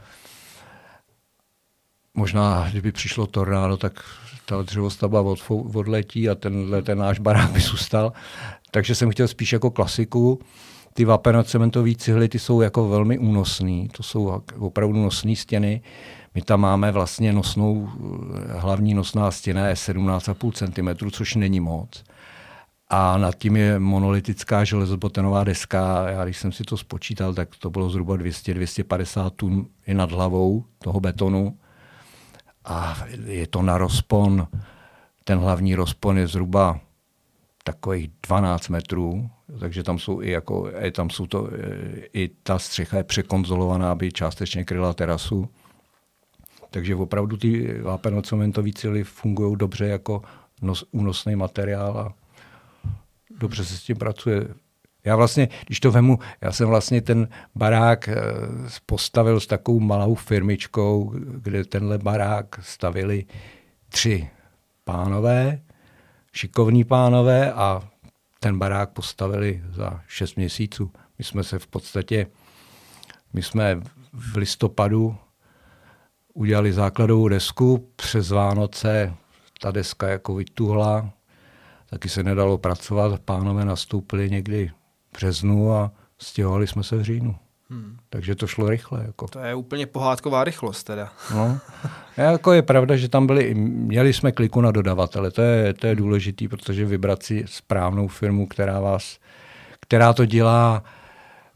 Možná, 2.14 2.68
kdyby 2.70 2.92
přišlo 2.92 3.26
tornádo, 3.26 3.76
tak 3.76 4.04
ta 4.46 4.62
dřevostavba 4.62 5.20
od, 5.20 5.38
odletí 5.74 6.28
a 6.28 6.34
tenhle 6.34 6.82
ten 6.82 6.98
náš 6.98 7.18
barák 7.18 7.50
by 7.50 7.60
zůstal. 7.60 8.12
Takže 8.70 8.94
jsem 8.94 9.10
chtěl 9.10 9.28
spíš 9.28 9.52
jako 9.52 9.70
klasiku. 9.70 10.40
Ty 10.98 11.04
vapenocementové 11.04 11.94
cihly 11.94 12.28
ty 12.28 12.38
jsou 12.38 12.60
jako 12.60 12.88
velmi 12.88 13.18
únosné, 13.18 13.88
to 13.96 14.02
jsou 14.02 14.42
opravdu 14.58 15.02
nosné 15.02 15.36
stěny. 15.36 15.80
My 16.34 16.42
tam 16.42 16.60
máme 16.60 16.92
vlastně 16.92 17.32
nosnou, 17.32 17.88
hlavní 18.48 18.94
nosná 18.94 19.30
stěna 19.30 19.66
je 19.66 19.74
17,5 19.74 20.52
cm, 20.52 21.10
což 21.10 21.34
není 21.34 21.60
moc. 21.60 22.04
A 22.88 23.18
nad 23.18 23.34
tím 23.34 23.56
je 23.56 23.78
monolitická 23.78 24.64
železobotenová 24.64 25.44
deska. 25.44 26.08
Já 26.08 26.24
když 26.24 26.36
jsem 26.36 26.52
si 26.52 26.64
to 26.64 26.76
spočítal, 26.76 27.34
tak 27.34 27.48
to 27.58 27.70
bylo 27.70 27.90
zhruba 27.90 28.16
200-250 28.16 29.30
tun 29.30 29.66
i 29.86 29.94
nad 29.94 30.12
hlavou 30.12 30.64
toho 30.78 31.00
betonu 31.00 31.58
a 32.64 32.98
je 33.24 33.46
to 33.46 33.62
na 33.62 33.78
rozpon, 33.78 34.46
ten 35.24 35.38
hlavní 35.38 35.74
rozpon 35.74 36.18
je 36.18 36.26
zhruba 36.26 36.80
takových 37.64 38.10
12 38.26 38.68
metrů, 38.68 39.30
takže 39.60 39.82
tam 39.82 39.98
jsou 39.98 40.22
i 40.22 40.30
jako, 40.30 40.70
tam 40.92 41.10
jsou 41.10 41.26
to, 41.26 41.48
i 42.12 42.28
ta 42.42 42.58
střecha 42.58 42.96
je 42.96 43.04
překonzolovaná, 43.04 43.90
aby 43.90 44.12
částečně 44.12 44.64
kryla 44.64 44.92
terasu. 44.92 45.48
Takže 46.70 46.94
opravdu 46.94 47.36
ty 47.36 47.80
vápenocementové 47.82 48.72
cíly 48.72 49.04
fungují 49.04 49.56
dobře 49.56 49.86
jako 49.86 50.22
nos, 50.62 50.84
únosný 50.90 51.36
materiál 51.36 51.98
a 51.98 52.14
dobře 53.40 53.64
se 53.64 53.76
s 53.76 53.82
tím 53.82 53.96
pracuje. 53.96 54.48
Já 55.04 55.16
vlastně, 55.16 55.48
když 55.66 55.80
to 55.80 55.90
vemu, 55.90 56.18
já 56.40 56.52
jsem 56.52 56.68
vlastně 56.68 57.00
ten 57.00 57.28
barák 57.54 58.08
eh, 58.08 58.14
postavil 58.86 59.40
s 59.40 59.46
takovou 59.46 59.80
malou 59.80 60.14
firmičkou, 60.14 61.12
kde 61.16 61.64
tenhle 61.64 61.98
barák 61.98 62.46
stavili 62.62 63.24
tři 63.88 64.28
pánové, 64.84 65.60
šikovní 66.32 66.84
pánové 66.84 67.52
a 67.52 67.88
ten 68.40 68.58
barák 68.58 68.90
postavili 68.90 69.62
za 69.70 70.00
šest 70.06 70.36
měsíců. 70.36 70.92
My 71.18 71.24
jsme 71.24 71.44
se 71.44 71.58
v 71.58 71.66
podstatě, 71.66 72.26
my 73.32 73.42
jsme 73.42 73.80
v 74.12 74.36
listopadu 74.36 75.16
udělali 76.34 76.72
základovou 76.72 77.28
desku, 77.28 77.92
přes 77.96 78.30
Vánoce 78.30 79.14
ta 79.60 79.70
deska 79.70 80.08
jako 80.08 80.34
vytuhla, 80.34 81.10
taky 81.90 82.08
se 82.08 82.22
nedalo 82.22 82.58
pracovat, 82.58 83.20
pánové 83.20 83.64
nastoupili 83.64 84.30
někdy 84.30 84.70
v 85.08 85.12
březnu 85.12 85.72
a 85.72 85.92
stěhovali 86.18 86.66
jsme 86.66 86.82
se 86.82 86.96
v 86.96 87.02
říjnu. 87.02 87.36
Hmm. 87.70 87.96
Takže 88.10 88.34
to 88.34 88.46
šlo 88.46 88.68
rychle. 88.68 89.04
Jako. 89.06 89.28
To 89.28 89.38
je 89.38 89.54
úplně 89.54 89.86
pohádková 89.86 90.44
rychlost 90.44 90.84
teda. 90.84 91.12
No. 91.34 91.58
jako 92.16 92.52
je 92.52 92.62
pravda, 92.62 92.96
že 92.96 93.08
tam 93.08 93.26
byli, 93.26 93.54
měli 93.54 94.12
jsme 94.12 94.32
kliku 94.32 94.60
na 94.60 94.70
dodavatele, 94.70 95.30
to 95.30 95.42
je, 95.42 95.74
to 95.74 95.86
je 95.86 95.94
důležitý, 95.94 96.48
protože 96.48 96.84
vybrat 96.84 97.22
si 97.22 97.44
správnou 97.46 98.08
firmu, 98.08 98.46
která 98.46 98.80
vás, 98.80 99.18
která 99.80 100.12
to 100.12 100.24
dělá, 100.24 100.84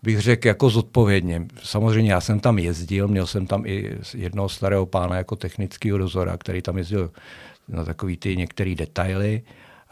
bych 0.03 0.21
řekl, 0.21 0.49
jako 0.49 0.71
zodpovědně. 0.71 1.47
Samozřejmě 1.63 2.13
já 2.13 2.21
jsem 2.21 2.41
tam 2.41 2.59
jezdil, 2.59 3.09
měl 3.09 3.27
jsem 3.27 3.47
tam 3.47 3.67
i 3.67 3.99
jednoho 4.15 4.49
starého 4.49 4.87
pána 4.87 5.17
jako 5.17 5.37
technického 5.37 5.99
dozora, 5.99 6.37
který 6.37 6.63
tam 6.63 6.79
jezdil 6.79 7.11
na 7.69 7.85
takový 7.85 8.17
ty 8.17 8.37
některé 8.37 8.75
detaily, 8.75 9.43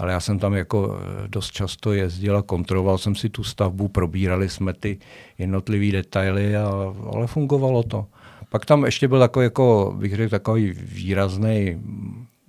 ale 0.01 0.13
já 0.13 0.21
jsem 0.21 0.39
tam 0.39 0.55
jako 0.55 0.99
eh, 0.99 1.29
dost 1.29 1.53
často 1.53 1.93
jezdil 1.93 2.37
a 2.37 2.43
kontroloval 2.43 2.99
jsem 2.99 3.15
si 3.15 3.29
tu 3.29 3.45
stavbu, 3.45 3.89
probírali 3.89 4.49
jsme 4.49 4.73
ty 4.73 4.99
jednotlivé 5.39 5.93
detaily, 5.93 6.57
a, 6.57 6.95
ale 7.13 7.27
fungovalo 7.27 7.83
to. 7.83 8.07
Pak 8.51 8.67
tam 8.67 8.85
ještě 8.85 9.09
byl 9.09 9.19
takový, 9.19 9.45
jako, 9.45 9.95
bych 9.99 10.17
řekl, 10.17 10.31
takový 10.31 10.73
výrazný, 10.77 11.83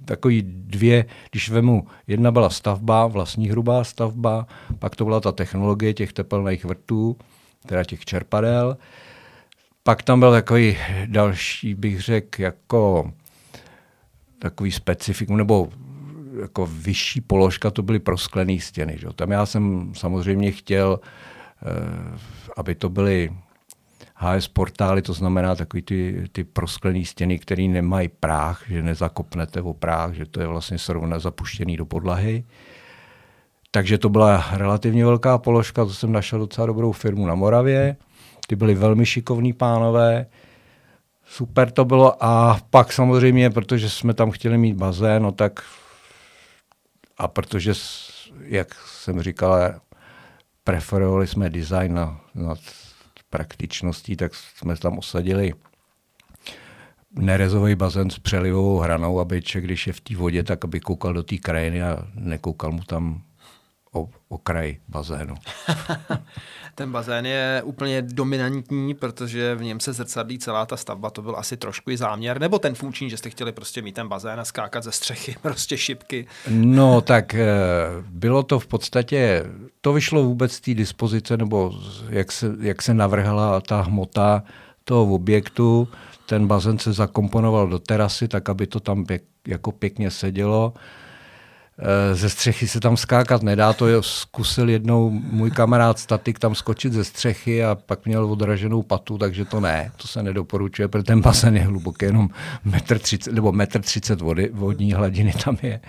takový 0.05 0.41
dvě, 0.45 1.05
když 1.31 1.49
vemu, 1.49 1.87
jedna 2.07 2.31
byla 2.31 2.49
stavba, 2.49 3.07
vlastní 3.07 3.49
hrubá 3.49 3.83
stavba, 3.83 4.47
pak 4.79 4.95
to 4.95 5.05
byla 5.05 5.19
ta 5.19 5.31
technologie 5.31 5.93
těch 5.93 6.13
tepelných 6.13 6.65
vrtů, 6.65 7.17
teda 7.65 7.83
těch 7.83 8.05
čerpadel, 8.05 8.77
pak 9.83 10.03
tam 10.03 10.19
byl 10.19 10.31
takový 10.31 10.77
další, 11.05 11.75
bych 11.75 12.01
řekl, 12.01 12.41
jako 12.41 13.11
takový 14.39 14.71
specifikum, 14.71 15.37
nebo 15.37 15.69
jako 16.41 16.69
vyšší 16.71 17.21
položka, 17.21 17.71
to 17.71 17.83
byly 17.83 17.99
prosklené 17.99 18.59
stěny. 18.59 18.97
Že? 18.97 19.07
Tam 19.15 19.31
já 19.31 19.45
jsem 19.45 19.91
samozřejmě 19.95 20.51
chtěl, 20.51 20.99
eh, 21.03 22.17
aby 22.57 22.75
to 22.75 22.89
byly 22.89 23.29
HS 24.15 24.47
portály, 24.47 25.01
to 25.01 25.13
znamená 25.13 25.55
takový 25.55 25.81
ty, 25.81 26.23
ty 26.31 26.43
prosklené 26.43 27.05
stěny, 27.05 27.39
které 27.39 27.63
nemají 27.63 28.07
práh, 28.07 28.63
že 28.69 28.81
nezakopnete 28.81 29.61
o 29.61 29.73
práh, 29.73 30.13
že 30.13 30.25
to 30.25 30.41
je 30.41 30.47
vlastně 30.47 30.77
srovna 30.77 31.19
zapuštěný 31.19 31.77
do 31.77 31.85
podlahy. 31.85 32.43
Takže 33.71 33.97
to 33.97 34.09
byla 34.09 34.45
relativně 34.51 35.05
velká 35.05 35.37
položka, 35.37 35.85
to 35.85 35.93
jsem 35.93 36.11
našel 36.11 36.39
docela 36.39 36.67
dobrou 36.67 36.91
firmu 36.91 37.25
na 37.25 37.35
Moravě. 37.35 37.95
Ty 38.47 38.55
byly 38.55 38.75
velmi 38.75 39.05
šikovní 39.05 39.53
pánové, 39.53 40.25
super 41.25 41.71
to 41.71 41.85
bylo 41.85 42.23
a 42.23 42.59
pak 42.69 42.93
samozřejmě, 42.93 43.49
protože 43.49 43.89
jsme 43.89 44.13
tam 44.13 44.31
chtěli 44.31 44.57
mít 44.57 44.75
bazén, 44.75 45.23
no 45.23 45.31
tak 45.31 45.63
a 47.21 47.27
protože, 47.27 47.73
jak 48.39 48.73
jsem 48.73 49.21
říkal, 49.21 49.81
preferovali 50.63 51.27
jsme 51.27 51.49
design 51.49 51.93
na, 51.93 52.21
nad 52.35 52.59
praktičností, 53.29 54.15
tak 54.15 54.35
jsme 54.35 54.77
tam 54.77 54.97
osadili 54.97 55.53
nerezový 57.11 57.75
bazén 57.75 58.09
s 58.09 58.19
přelivovou 58.19 58.77
hranou, 58.77 59.19
aby 59.19 59.41
člověk, 59.41 59.65
když 59.65 59.87
je 59.87 59.93
v 59.93 60.01
té 60.01 60.15
vodě, 60.15 60.43
tak 60.43 60.65
aby 60.65 60.79
koukal 60.79 61.13
do 61.13 61.23
té 61.23 61.37
krajiny 61.37 61.83
a 61.83 62.07
nekoukal 62.15 62.71
mu 62.71 62.83
tam 62.83 63.21
o, 63.93 64.09
o 64.29 64.37
kraj 64.37 64.77
bazénu. 64.87 65.35
Ten 66.75 66.91
bazén 66.91 67.25
je 67.25 67.61
úplně 67.65 68.01
dominantní, 68.01 68.93
protože 68.93 69.55
v 69.55 69.63
něm 69.63 69.79
se 69.79 69.93
zrcadlí 69.93 70.39
celá 70.39 70.65
ta 70.65 70.77
stavba, 70.77 71.09
to 71.09 71.21
byl 71.21 71.35
asi 71.37 71.57
trošku 71.57 71.91
i 71.91 71.97
záměr, 71.97 72.39
nebo 72.39 72.59
ten 72.59 72.75
funkční, 72.75 73.09
že 73.09 73.17
jste 73.17 73.29
chtěli 73.29 73.51
prostě 73.51 73.81
mít 73.81 73.95
ten 73.95 74.07
bazén 74.07 74.39
a 74.39 74.45
skákat 74.45 74.83
ze 74.83 74.91
střechy, 74.91 75.35
prostě 75.41 75.77
šipky. 75.77 76.27
No 76.49 77.01
tak 77.01 77.35
eh, 77.35 77.47
bylo 78.09 78.43
to 78.43 78.59
v 78.59 78.67
podstatě, 78.67 79.45
to 79.81 79.93
vyšlo 79.93 80.23
vůbec 80.23 80.53
z 80.53 80.61
té 80.61 80.73
dispozice, 80.73 81.37
nebo 81.37 81.73
jak 82.09 82.31
se, 82.31 82.55
jak 82.59 82.81
se 82.81 82.93
navrhla 82.93 83.61
ta 83.61 83.81
hmota 83.81 84.43
toho 84.83 85.13
objektu, 85.13 85.87
ten 86.25 86.47
bazén 86.47 86.79
se 86.79 86.93
zakomponoval 86.93 87.67
do 87.67 87.79
terasy, 87.79 88.27
tak 88.27 88.49
aby 88.49 88.67
to 88.67 88.79
tam 88.79 89.05
pěk, 89.05 89.23
jako 89.47 89.71
pěkně 89.71 90.11
sedělo. 90.11 90.73
Ze 92.13 92.29
střechy 92.29 92.67
se 92.67 92.79
tam 92.79 92.97
skákat 92.97 93.43
nedá, 93.43 93.73
to 93.73 93.87
je, 93.87 93.97
zkusil 94.01 94.69
jednou 94.69 95.09
můj 95.09 95.51
kamarád 95.51 95.99
statik 95.99 96.39
tam 96.39 96.55
skočit 96.55 96.93
ze 96.93 97.03
střechy 97.03 97.63
a 97.63 97.75
pak 97.75 98.05
měl 98.05 98.25
odraženou 98.25 98.81
patu, 98.81 99.17
takže 99.17 99.45
to 99.45 99.59
ne, 99.59 99.91
to 99.97 100.07
se 100.07 100.23
nedoporučuje, 100.23 100.87
protože 100.87 101.03
ten 101.03 101.21
basen 101.21 101.57
je 101.57 101.63
hluboký, 101.63 102.05
jenom 102.05 102.29
metr 102.65 102.99
30, 102.99 103.33
nebo 103.33 103.51
metr 103.51 103.81
30 103.81 104.21
vody, 104.21 104.49
vodní 104.53 104.93
hladiny 104.93 105.33
tam 105.45 105.57
je. 105.61 105.79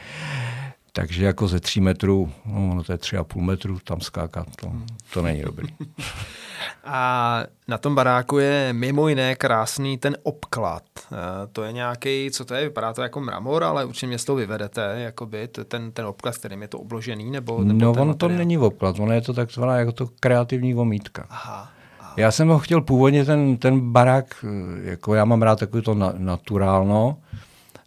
Takže 0.95 1.25
jako 1.25 1.49
ze 1.49 1.61
3 1.61 1.81
metrů, 1.81 2.33
no, 2.47 2.83
to 2.85 2.93
je 2.93 2.99
3,5 2.99 3.41
metru, 3.41 3.79
tam 3.85 4.01
skákat, 4.01 4.47
to, 4.61 4.73
to 5.13 5.23
není 5.23 5.43
dobrý. 5.43 5.69
A 6.85 7.43
na 7.69 7.79
tom 7.79 7.95
baráku 7.95 8.39
je 8.39 8.73
mimo 8.73 9.09
jiné 9.09 9.35
krásný 9.35 9.99
ten 9.99 10.17
obklad. 10.23 10.83
Eh, 11.13 11.17
to 11.53 11.63
je 11.63 11.73
nějaký, 11.73 12.31
co 12.33 12.45
to 12.45 12.55
je, 12.55 12.65
vypadá 12.65 12.93
to 12.93 13.03
jako 13.03 13.21
mramor, 13.21 13.65
ale 13.65 13.85
určitě 13.85 14.07
mě 14.07 14.19
z 14.19 14.25
toho 14.25 14.37
vyvedete, 14.37 14.95
jakoby 14.97 15.49
ten, 15.49 15.93
ten 15.93 16.07
obklad, 16.07 16.37
kterým 16.39 16.63
je 16.63 16.69
to 16.69 16.79
obložený, 16.79 17.31
nebo, 17.31 17.65
nebo 17.65 17.79
No 17.81 17.91
on 17.91 17.97
materiál? 18.09 18.15
to 18.15 18.29
není 18.29 18.59
obklad, 18.59 18.99
ono 18.99 19.13
je 19.13 19.21
to 19.21 19.33
takzvaná 19.33 19.77
jako 19.79 19.93
to 19.93 20.09
kreativní 20.21 20.75
vomítka. 20.75 21.27
Aha. 21.31 21.71
Já 22.17 22.31
jsem 22.31 22.49
ho 22.49 22.59
chtěl 22.59 22.81
původně, 22.81 23.25
ten, 23.25 23.57
ten 23.57 23.93
barák, 23.93 24.45
eh, 24.45 24.91
jako 24.91 25.15
já 25.15 25.25
mám 25.25 25.43
rád 25.43 25.59
takový 25.59 25.83
to 25.83 25.95
na, 25.95 26.13
naturálno, 26.19 27.17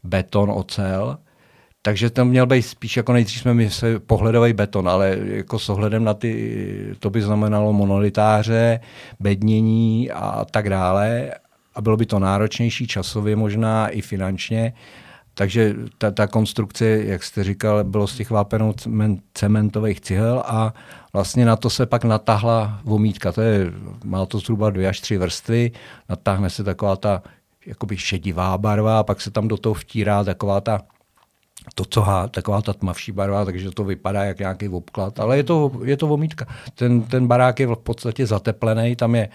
beton, 0.04 0.52
ocel, 0.52 1.18
takže 1.86 2.10
tam 2.10 2.28
měl 2.28 2.46
být 2.46 2.62
spíš 2.62 2.98
jako 2.98 3.14
nejdřív 3.14 3.42
jsme 3.42 3.54
mysleli 3.54 4.00
pohledový 4.00 4.54
beton, 4.54 4.90
ale 4.90 5.18
jako 5.24 5.60
s 5.60 5.70
ohledem 5.70 6.04
na 6.04 6.14
ty, 6.14 6.96
to 7.00 7.10
by 7.10 7.22
znamenalo 7.22 7.74
monolitáře, 7.74 8.80
bednění 9.20 10.12
a 10.12 10.46
tak 10.52 10.70
dále. 10.70 11.32
A 11.76 11.82
bylo 11.82 11.98
by 11.98 12.06
to 12.06 12.20
náročnější 12.20 12.88
časově 12.88 13.36
možná 13.36 13.88
i 13.88 14.02
finančně. 14.02 14.74
Takže 15.34 15.76
ta, 15.98 16.12
ta 16.12 16.28
konstrukce, 16.28 16.86
jak 16.86 17.24
jste 17.24 17.44
říkal, 17.44 17.84
bylo 17.84 18.08
z 18.08 18.16
těch 18.16 18.30
vápenou 18.30 18.74
cementových 19.34 20.02
cihel 20.02 20.44
a 20.46 20.74
vlastně 21.14 21.46
na 21.46 21.56
to 21.56 21.70
se 21.70 21.86
pak 21.86 22.04
natáhla 22.04 22.80
vomítka. 22.84 23.32
To 23.32 23.42
je, 23.42 23.72
má 24.04 24.26
to 24.26 24.40
zhruba 24.40 24.70
dvě 24.70 24.90
až 24.90 25.00
tři 25.00 25.18
vrstvy, 25.18 25.72
natáhne 26.10 26.50
se 26.50 26.64
taková 26.64 26.96
ta 26.96 27.24
jakoby 27.66 27.98
šedivá 27.98 28.58
barva 28.58 29.00
a 29.00 29.04
pak 29.04 29.22
se 29.22 29.32
tam 29.32 29.48
do 29.48 29.58
toho 29.58 29.74
vtírá 29.74 30.24
taková 30.24 30.62
ta 30.62 30.82
to, 31.76 31.86
co 31.86 32.02
há, 32.02 32.28
taková 32.28 32.62
ta 32.62 32.74
tmavší 32.74 33.12
barva, 33.12 33.46
takže 33.46 33.72
to 33.72 33.84
vypadá 33.84 34.24
jak 34.24 34.40
nějaký 34.40 34.70
obklad, 34.70 35.20
ale 35.20 35.38
je 35.38 35.44
to, 35.44 35.72
je 35.84 35.98
to 35.98 36.08
vomítka. 36.08 36.46
Ten, 36.76 37.02
ten 37.02 37.28
barák 37.28 37.60
je 37.60 37.68
v 37.68 37.76
podstatě 37.76 38.26
zateplený, 38.26 38.96
tam 38.96 39.16
je 39.16 39.30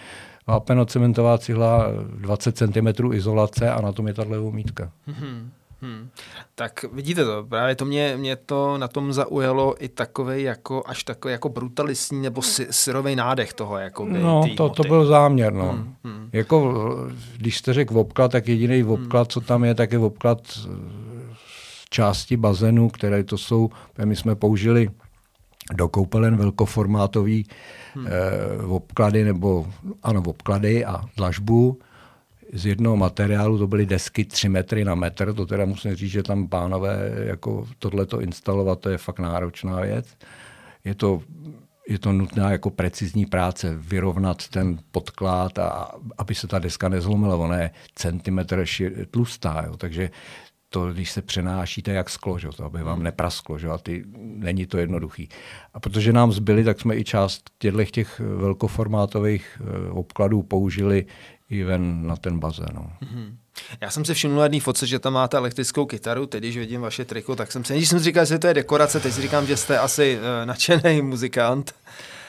vápeno-cementová 0.47 1.38
cihla 1.38 1.87
20 2.19 2.57
cm 2.57 3.12
izolace 3.12 3.71
a 3.71 3.81
na 3.81 3.93
tom 3.93 4.09
je 4.09 4.14
tahle 4.14 4.38
vomítka. 4.38 4.90
Hmm. 5.07 5.51
Hmm. 5.83 6.09
Tak 6.55 6.85
vidíte 6.93 7.25
to, 7.25 7.47
právě 7.49 7.75
to 7.75 7.85
mě, 7.85 8.16
mě 8.16 8.37
to 8.37 8.79
na 8.79 8.88
tom 8.88 9.12
zaujalo 9.12 9.85
i 9.85 9.88
takový 9.88 10.43
jako, 10.43 10.83
až 10.87 11.05
takový 11.05 11.33
jako 11.33 11.49
brutalistní 11.49 12.23
nebo 12.23 12.43
si, 12.43 12.66
syrový 12.71 13.16
nádech 13.16 13.53
toho. 13.53 13.79
Jako 13.79 14.05
no, 14.05 14.43
to, 14.57 14.69
to 14.69 14.83
byl 14.83 15.07
záměr. 15.07 15.53
No. 15.53 15.73
Hmm. 15.73 15.95
Hmm. 16.05 16.31
Jako, 16.33 16.97
když 17.37 17.59
jste 17.59 17.73
řekl 17.73 17.99
obklad, 17.99 18.33
tak 18.33 18.49
jediný 18.49 18.85
obklad, 18.85 19.21
hmm. 19.21 19.31
co 19.31 19.40
tam 19.40 19.64
je, 19.64 19.75
tak 19.75 19.93
je 19.93 19.99
obklad 19.99 20.38
části 21.90 22.37
bazénu, 22.37 22.88
které 22.88 23.24
to 23.24 23.38
jsou, 23.38 23.70
my 24.05 24.16
jsme 24.16 24.35
použili 24.35 24.90
do 25.74 25.88
koupelen 25.88 26.37
velkoformátový 26.37 27.46
hmm. 27.94 28.07
eh, 28.07 28.66
obklady, 28.66 29.24
nebo 29.24 29.66
ano, 30.03 30.22
obklady 30.26 30.85
a 30.85 31.00
dlažbu 31.16 31.79
z 32.53 32.66
jednoho 32.66 32.96
materiálu, 32.96 33.59
to 33.59 33.66
byly 33.66 33.87
desky 33.87 34.24
3 34.24 34.48
metry 34.48 34.85
na 34.85 34.94
metr, 34.94 35.35
to 35.35 35.46
teda 35.46 35.64
musím 35.64 35.94
říct, 35.94 36.11
že 36.11 36.22
tam 36.22 36.48
pánové 36.48 37.12
jako 37.16 37.68
tohleto 37.79 38.20
instalovat, 38.20 38.81
to 38.81 38.90
je 38.90 38.98
fakt 38.98 39.18
náročná 39.18 39.81
věc. 39.81 40.07
Je 40.85 40.94
to, 40.94 41.22
je 41.88 41.98
to 41.98 42.12
nutná 42.12 42.50
jako 42.53 42.70
precizní 42.70 43.26
práce, 43.26 43.76
vyrovnat 43.76 44.48
ten 44.48 44.79
podklad, 44.90 45.59
a, 45.59 45.94
aby 46.18 46.35
se 46.35 46.46
ta 46.46 46.59
deska 46.59 46.88
nezlomila, 46.88 47.37
ona 47.37 47.57
je 47.57 47.70
centimetr 47.94 48.64
tlustá, 49.11 49.64
jo, 49.66 49.76
takže 49.76 50.11
to, 50.70 50.92
když 50.92 51.11
se 51.11 51.22
přenášíte 51.22 51.92
jak 51.92 52.11
sklo, 52.11 52.38
že, 52.38 52.48
to, 52.56 52.64
aby 52.64 52.83
vám 52.83 52.94
hmm. 52.94 53.04
neprasklo, 53.04 53.59
že, 53.59 53.68
a 53.68 53.78
ty, 53.78 54.04
není 54.18 54.66
to 54.66 54.78
jednoduchý. 54.78 55.28
A 55.74 55.80
protože 55.80 56.12
nám 56.12 56.33
zbyly, 56.33 56.64
tak 56.64 56.80
jsme 56.80 56.96
i 56.96 57.04
část 57.04 57.50
těchto 57.59 57.85
těch 57.85 58.20
velkoformátových 58.20 59.62
eh, 59.62 59.90
obkladů 59.90 60.42
použili 60.42 61.06
i 61.50 61.64
ven 61.64 62.06
na 62.06 62.16
ten 62.16 62.38
bazén. 62.38 62.68
No. 62.74 62.90
Mm-hmm. 63.02 63.35
Já 63.80 63.90
jsem 63.90 64.04
si 64.04 64.14
všiml 64.14 64.42
jedné 64.42 64.61
fotce, 64.61 64.87
že 64.87 64.98
tam 64.98 65.12
máte 65.12 65.37
elektrickou 65.37 65.87
kytaru, 65.87 66.26
teď 66.26 66.40
když 66.40 66.56
vidím 66.56 66.80
vaše 66.80 67.04
triko, 67.04 67.37
tak 67.37 67.52
jsem 67.52 67.64
si, 67.64 67.76
když 67.76 67.88
jsem 67.88 67.98
si 67.98 68.04
říkal, 68.04 68.24
že 68.24 68.38
to 68.38 68.46
je 68.46 68.54
dekorace, 68.54 69.00
teď 69.00 69.12
si 69.12 69.22
říkám, 69.22 69.46
že 69.46 69.56
jste 69.56 69.78
asi 69.78 70.18
uh, 70.18 70.46
nadšený 70.46 71.02
muzikant. 71.02 71.74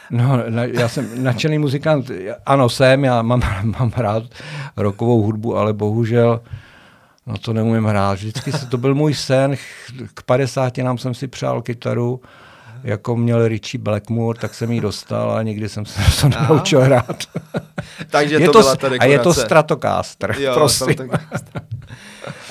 No, 0.09 0.49
na, 0.49 0.63
já 0.63 0.89
jsem 0.89 1.23
nadšený 1.23 1.59
muzikant, 1.59 2.11
ano 2.45 2.69
jsem, 2.69 3.03
já 3.03 3.21
mám, 3.21 3.41
mám 3.63 3.91
rád 3.97 4.23
rokovou 4.77 5.21
hudbu, 5.21 5.57
ale 5.57 5.73
bohužel 5.73 6.41
no 7.25 7.37
to 7.37 7.53
neumím 7.53 7.85
hrát. 7.85 8.13
Vždycky 8.13 8.51
se, 8.51 8.65
to 8.65 8.77
byl 8.77 8.95
můj 8.95 9.13
sen, 9.13 9.55
k 10.13 10.23
50 10.23 10.77
nám 10.77 10.97
jsem 10.97 11.13
si 11.13 11.27
přál 11.27 11.61
kytaru, 11.61 12.21
jako 12.83 13.15
měl 13.15 13.47
Richie 13.47 13.81
Blackmore, 13.81 14.39
tak 14.39 14.53
jsem 14.53 14.71
ji 14.71 14.81
dostal 14.81 15.31
a 15.31 15.43
nikdy 15.43 15.69
jsem 15.69 15.85
se 15.85 16.21
to 16.21 16.29
naučil 16.29 16.81
hrát. 16.81 17.23
Takže 18.09 18.35
je 18.35 18.49
to, 18.49 18.59
byla 18.59 18.75
ta 18.75 18.89
A 18.99 19.05
je 19.05 19.19
to 19.19 19.33
Stratocaster, 19.33 20.35
jo, 20.39 20.53
prosím. 20.53 20.95
Uh, 21.09 21.15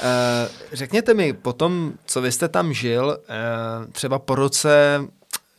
řekněte 0.73 1.15
mi, 1.15 1.33
potom, 1.33 1.93
co 2.07 2.21
vy 2.21 2.33
jste 2.33 2.49
tam 2.49 2.73
žil, 2.73 3.07
uh, 3.07 3.93
třeba 3.93 4.19
po 4.19 4.35
roce, 4.35 5.01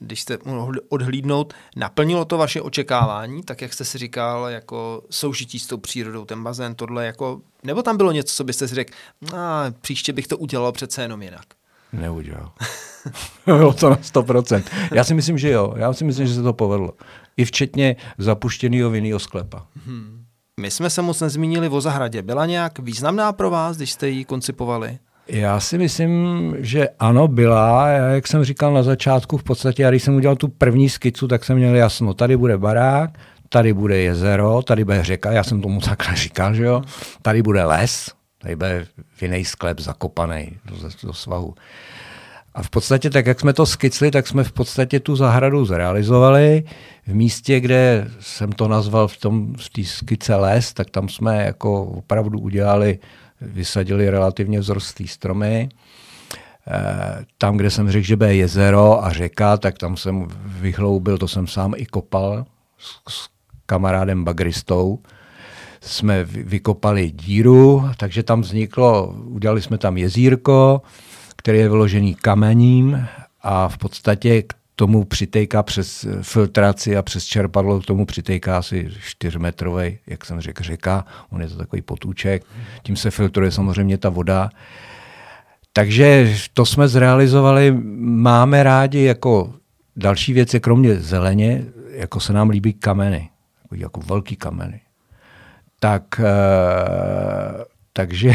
když 0.02 0.22
jste 0.22 0.38
mohli 0.46 0.80
odhlídnout, 0.90 1.54
naplnilo 1.76 2.26
to 2.26 2.38
vaše 2.38 2.62
očekávání, 2.62 3.44
tak 3.44 3.62
jak 3.62 3.74
jste 3.74 3.86
si 3.86 3.98
říkal, 3.98 4.46
jako 4.46 5.04
soužití 5.10 5.60
s 5.60 5.68
tou 5.68 5.78
přírodou, 5.78 6.26
ten 6.26 6.44
bazén, 6.44 6.76
tohle, 6.76 7.06
jako, 7.06 7.42
nebo 7.64 7.84
tam 7.84 7.98
bylo 7.98 8.12
něco, 8.12 8.36
co 8.36 8.44
byste 8.44 8.68
si 8.68 8.76
řekl, 8.76 8.94
no, 9.22 9.38
příště 9.82 10.14
bych 10.14 10.28
to 10.28 10.38
udělal 10.38 10.72
přece 10.72 11.02
jenom 11.02 11.22
jinak? 11.22 11.46
Neudělal. 11.94 12.52
Bylo 13.46 13.74
to 13.74 13.90
na 13.90 13.96
100%. 13.96 14.64
Já 14.94 15.04
si 15.04 15.14
myslím, 15.14 15.38
že 15.38 15.50
jo. 15.50 15.74
Já 15.78 15.94
si 15.94 16.04
myslím, 16.04 16.28
že 16.28 16.34
se 16.34 16.44
to 16.44 16.54
povedlo. 16.54 16.94
I 17.38 17.46
včetně 17.46 17.96
zapuštěného 18.18 18.90
vinného 18.90 19.20
sklepa. 19.20 19.68
Hmm. 19.86 20.26
My 20.60 20.72
jsme 20.72 20.90
se 20.90 21.02
moc 21.02 21.22
nezmínili 21.22 21.70
o 21.70 21.82
zahradě. 21.82 22.22
Byla 22.22 22.46
nějak 22.46 22.80
významná 22.80 23.34
pro 23.34 23.50
vás, 23.50 23.78
když 23.78 23.92
jste 23.92 24.10
ji 24.10 24.26
koncipovali? 24.26 25.00
Já 25.28 25.60
si 25.60 25.78
myslím, 25.78 26.56
že 26.60 26.90
ano, 27.00 27.28
byla. 27.28 27.88
Já, 27.88 28.08
jak 28.08 28.28
jsem 28.28 28.44
říkal 28.44 28.74
na 28.74 28.84
začátku, 28.84 29.38
v 29.38 29.44
podstatě, 29.44 29.84
já 29.84 29.90
když 29.90 30.04
jsem 30.04 30.16
udělal 30.16 30.36
tu 30.36 30.48
první 30.48 30.90
skicu, 30.90 31.28
tak 31.28 31.46
jsem 31.46 31.58
měl 31.58 31.76
jasno, 31.76 32.14
tady 32.14 32.38
bude 32.38 32.58
barák, 32.58 33.12
tady 33.50 33.74
bude 33.74 33.98
jezero, 33.98 34.62
tady 34.62 34.86
bude 34.86 35.04
řeka, 35.04 35.32
já 35.32 35.44
jsem 35.44 35.62
tomu 35.62 35.82
takhle 35.82 36.16
říkal, 36.16 36.54
že 36.54 36.64
jo, 36.64 36.82
tady 37.22 37.42
bude 37.42 37.64
les, 37.64 38.12
tady 38.38 38.56
bude 38.56 38.88
vinej 39.22 39.46
sklep 39.46 39.80
zakopaný 39.80 40.58
do, 40.66 40.76
do 41.04 41.14
svahu. 41.14 41.56
A 42.54 42.64
v 42.64 42.70
podstatě 42.70 43.10
tak, 43.10 43.26
jak 43.26 43.40
jsme 43.40 43.54
to 43.54 43.66
skicli, 43.66 44.12
tak 44.12 44.28
jsme 44.28 44.44
v 44.44 44.52
podstatě 44.52 45.00
tu 45.00 45.16
zahradu 45.16 45.66
zrealizovali. 45.66 46.64
V 47.08 47.16
místě, 47.16 47.60
kde 47.60 48.08
jsem 48.20 48.52
to 48.52 48.68
nazval 48.68 49.08
v 49.08 49.18
tom 49.18 49.54
v 49.56 49.70
té 49.70 49.84
skice 49.84 50.36
les, 50.36 50.74
tak 50.74 50.90
tam 50.90 51.10
jsme 51.10 51.46
jako 51.46 51.84
opravdu 51.84 52.40
udělali, 52.40 53.00
vysadili 53.42 54.10
relativně 54.10 54.62
vzrostlý 54.62 55.08
stromy. 55.08 55.70
E, 56.68 57.26
tam, 57.38 57.58
kde 57.58 57.70
jsem 57.70 57.92
řekl, 57.92 58.06
že 58.06 58.16
bude 58.16 58.36
jezero 58.36 59.06
a 59.06 59.14
řeka, 59.14 59.58
tak 59.58 59.78
tam 59.78 59.98
jsem 59.98 60.28
vyhloubil, 60.46 61.18
to 61.18 61.28
jsem 61.28 61.48
sám 61.48 61.74
i 61.78 61.86
kopal 61.86 62.46
s, 62.78 63.14
s 63.14 63.30
kamarádem 63.66 64.24
bagristou 64.24 65.00
jsme 65.82 66.24
vykopali 66.24 67.12
díru, 67.12 67.90
takže 67.98 68.24
tam 68.24 68.42
vzniklo, 68.42 69.16
udělali 69.26 69.62
jsme 69.62 69.78
tam 69.78 69.98
jezírko, 69.98 70.82
který 71.36 71.58
je 71.58 71.70
vyložený 71.70 72.16
kamením 72.16 73.08
a 73.42 73.68
v 73.68 73.78
podstatě 73.78 74.42
k 74.42 74.54
tomu 74.76 75.04
přitejká 75.04 75.64
přes 75.64 76.06
filtraci 76.22 76.98
a 76.98 77.02
přes 77.02 77.26
čerpadlo, 77.26 77.80
k 77.80 77.86
tomu 77.86 78.06
přitejká 78.06 78.58
asi 78.58 78.90
čtyřmetrový, 79.02 79.98
jak 80.08 80.26
jsem 80.26 80.42
řekl, 80.42 80.64
řeka, 80.64 81.06
on 81.30 81.42
je 81.42 81.48
to 81.48 81.56
takový 81.56 81.82
potůček, 81.82 82.44
tím 82.84 82.96
se 82.96 83.12
filtruje 83.12 83.52
samozřejmě 83.52 83.98
ta 83.98 84.10
voda. 84.10 84.50
Takže 85.74 86.36
to 86.54 86.66
jsme 86.66 86.88
zrealizovali, 86.88 87.72
máme 88.02 88.64
rádi 88.64 89.04
jako 89.04 89.54
další 89.96 90.34
věci, 90.34 90.60
kromě 90.60 90.96
zeleně, 90.96 91.66
jako 91.92 92.20
se 92.20 92.34
nám 92.34 92.50
líbí 92.50 92.74
kameny, 92.74 93.30
jako, 93.64 93.76
jako 93.76 94.02
velký 94.02 94.36
kameny. 94.36 94.82
Tak, 95.80 96.04
uh, 96.20 97.64
takže 97.94 98.34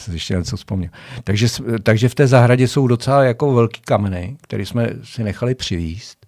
jsem 0.00 0.14
ještě 0.14 0.34
něco 0.34 0.56
vzpomněl. 0.56 0.90
Takže, 1.24 1.46
takže 1.82 2.08
v 2.08 2.14
té 2.14 2.26
zahradě 2.26 2.68
jsou 2.68 2.86
docela 2.86 3.24
jako 3.24 3.52
velký 3.52 3.80
kameny, 3.80 4.36
které 4.42 4.66
jsme 4.66 4.90
si 5.04 5.24
nechali 5.24 5.54
přivíst, 5.54 6.26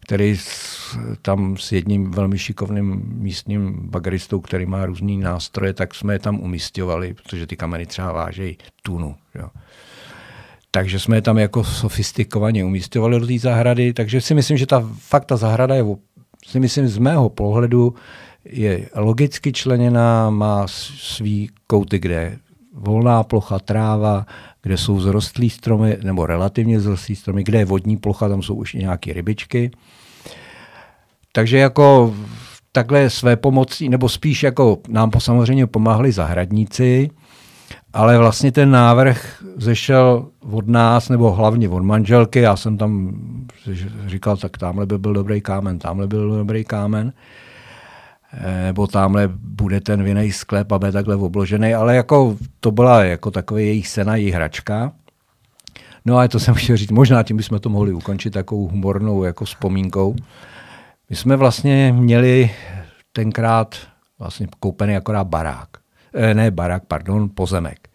který 0.00 0.36
s, 0.36 0.98
tam 1.22 1.56
s 1.56 1.72
jedním 1.72 2.10
velmi 2.10 2.38
šikovným 2.38 3.02
místním 3.06 3.90
bagaristou, 3.90 4.40
který 4.40 4.66
má 4.66 4.86
různý 4.86 5.18
nástroje, 5.18 5.72
tak 5.72 5.94
jsme 5.94 6.14
je 6.14 6.18
tam 6.18 6.40
umistovali, 6.40 7.14
protože 7.14 7.46
ty 7.46 7.56
kameny 7.56 7.86
třeba 7.86 8.12
vážejí 8.12 8.58
tunu. 8.82 9.16
Jo. 9.34 9.48
Takže 10.70 10.98
jsme 10.98 11.16
je 11.16 11.22
tam 11.22 11.38
jako 11.38 11.64
sofistikovaně 11.64 12.64
umístěvali 12.64 13.20
do 13.20 13.26
té 13.26 13.38
zahrady, 13.38 13.92
takže 13.92 14.20
si 14.20 14.34
myslím, 14.34 14.56
že 14.56 14.66
ta 14.66 14.88
fakt 14.98 15.24
ta 15.24 15.36
zahrada 15.36 15.74
je, 15.74 15.84
si 16.46 16.60
myslím 16.60 16.88
z 16.88 16.98
mého 16.98 17.28
pohledu, 17.28 17.94
je 18.44 18.88
logicky 18.94 19.52
členěná, 19.52 20.30
má 20.30 20.66
svý 20.68 21.50
kouty, 21.66 21.98
kde 21.98 22.38
volná 22.74 23.22
plocha, 23.22 23.58
tráva, 23.58 24.26
kde 24.62 24.76
jsou 24.76 25.00
zrostlý 25.00 25.50
stromy, 25.50 25.98
nebo 26.02 26.26
relativně 26.26 26.80
zrostlý 26.80 27.16
stromy, 27.16 27.44
kde 27.44 27.58
je 27.58 27.64
vodní 27.64 27.96
plocha, 27.96 28.28
tam 28.28 28.42
jsou 28.42 28.54
už 28.54 28.74
i 28.74 28.78
nějaké 28.78 29.12
rybičky. 29.12 29.70
Takže 31.32 31.58
jako 31.58 32.14
takhle 32.72 33.10
své 33.10 33.36
pomocí, 33.36 33.88
nebo 33.88 34.08
spíš 34.08 34.42
jako 34.42 34.78
nám 34.88 35.10
samozřejmě 35.18 35.66
pomáhali 35.66 36.12
zahradníci, 36.12 37.10
ale 37.92 38.18
vlastně 38.18 38.52
ten 38.52 38.70
návrh 38.70 39.44
zešel 39.56 40.26
od 40.50 40.68
nás, 40.68 41.08
nebo 41.08 41.32
hlavně 41.32 41.68
od 41.68 41.82
manželky. 41.82 42.40
Já 42.40 42.56
jsem 42.56 42.78
tam 42.78 43.12
říkal, 44.06 44.36
tak 44.36 44.58
tamhle 44.58 44.86
by 44.86 44.98
byl 44.98 45.12
dobrý 45.12 45.40
kámen, 45.40 45.78
tamhle 45.78 46.06
byl 46.06 46.36
dobrý 46.38 46.64
kámen. 46.64 47.12
Eh, 47.16 47.51
nebo 48.40 48.86
tamhle 48.86 49.28
bude 49.34 49.80
ten 49.80 50.02
vinej 50.02 50.32
sklep 50.32 50.72
a 50.72 50.78
bude 50.78 50.92
takhle 50.92 51.16
obložený, 51.16 51.74
ale 51.74 51.96
jako 51.96 52.36
to 52.60 52.70
byla 52.70 53.04
jako 53.04 53.30
takový 53.30 53.66
jejich 53.66 53.88
sena, 53.88 54.16
jejich 54.16 54.34
hračka. 54.34 54.92
No 56.04 56.18
a 56.18 56.28
to 56.28 56.40
jsem 56.40 56.54
chtěl 56.58 56.76
říct, 56.76 56.90
možná 56.90 57.22
tím 57.22 57.36
bychom 57.36 57.58
to 57.58 57.68
mohli 57.68 57.92
ukončit 57.92 58.30
takovou 58.30 58.68
humornou 58.68 59.24
jako 59.24 59.44
vzpomínkou. 59.44 60.16
My 61.10 61.16
jsme 61.16 61.36
vlastně 61.36 61.94
měli 61.96 62.50
tenkrát 63.12 63.76
vlastně 64.18 64.46
koupený 64.60 64.96
akorát 64.96 65.24
barák. 65.24 65.68
E, 66.14 66.34
ne 66.34 66.50
barák, 66.50 66.82
pardon, 66.88 67.30
pozemek. 67.34 67.88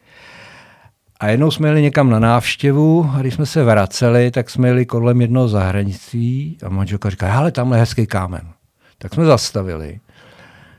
A 1.19 1.28
jednou 1.28 1.52
jsme 1.52 1.67
jeli 1.67 1.82
někam 1.82 2.10
na 2.10 2.19
návštěvu 2.19 3.12
a 3.13 3.21
když 3.21 3.34
jsme 3.34 3.45
se 3.45 3.63
vraceli, 3.63 4.32
tak 4.32 4.50
jsme 4.50 4.67
jeli 4.67 4.86
kolem 4.86 5.21
jednoho 5.21 5.47
zahradnictví 5.47 6.58
a 6.65 6.69
manželka 6.69 7.10
říká, 7.10 7.34
ale 7.34 7.52
tamhle 7.52 7.80
hezký 7.80 8.08
kámen. 8.08 8.41
Tak 8.97 9.13
jsme 9.13 9.26
zastavili 9.26 10.00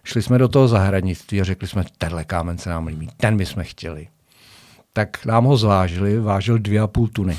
Šli 0.09 0.23
jsme 0.23 0.39
do 0.39 0.49
toho 0.49 0.69
zahradnictví 0.69 1.41
a 1.41 1.45
řekli 1.45 1.69
jsme, 1.69 1.85
tenhle 1.99 2.25
kámen 2.25 2.59
se 2.59 2.71
nám 2.71 2.87
líbí, 2.87 3.09
ten 3.17 3.37
my 3.37 3.47
jsme 3.47 3.65
chtěli. 3.65 4.09
Tak 4.93 5.25
nám 5.25 5.45
ho 5.45 5.57
zvážili, 5.57 6.21
vážil 6.21 6.59
dvě 6.59 6.81
a 6.81 6.87
půl 6.87 7.09
tuny. 7.09 7.39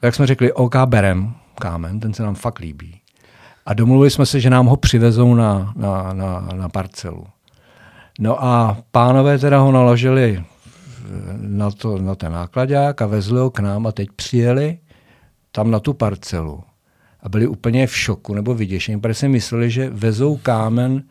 Tak 0.00 0.14
jsme 0.14 0.26
řekli, 0.26 0.52
OK, 0.52 0.76
berem 0.84 1.34
kámen, 1.54 2.00
ten 2.00 2.14
se 2.14 2.22
nám 2.22 2.34
fakt 2.34 2.58
líbí. 2.58 3.00
A 3.66 3.74
domluvili 3.74 4.10
jsme 4.10 4.26
se, 4.26 4.40
že 4.40 4.50
nám 4.50 4.66
ho 4.66 4.76
přivezou 4.76 5.34
na, 5.34 5.72
na, 5.76 6.12
na, 6.12 6.48
na 6.52 6.68
parcelu. 6.68 7.26
No 8.18 8.44
a 8.44 8.78
pánové 8.90 9.38
teda 9.38 9.58
ho 9.58 9.72
naložili 9.72 10.44
na, 11.36 11.70
to, 11.70 11.98
na 11.98 12.14
ten 12.14 12.32
nákladák 12.32 13.02
a 13.02 13.06
vezli 13.06 13.38
ho 13.38 13.50
k 13.50 13.60
nám 13.60 13.86
a 13.86 13.92
teď 13.92 14.08
přijeli 14.16 14.78
tam 15.52 15.70
na 15.70 15.80
tu 15.80 15.94
parcelu 15.94 16.64
a 17.22 17.28
byli 17.28 17.46
úplně 17.46 17.86
v 17.86 17.96
šoku 17.96 18.34
nebo 18.34 18.54
vyděšení, 18.54 19.00
protože 19.00 19.14
si 19.14 19.28
mysleli, 19.28 19.70
že 19.70 19.90
vezou 19.90 20.36
kámen 20.36 21.02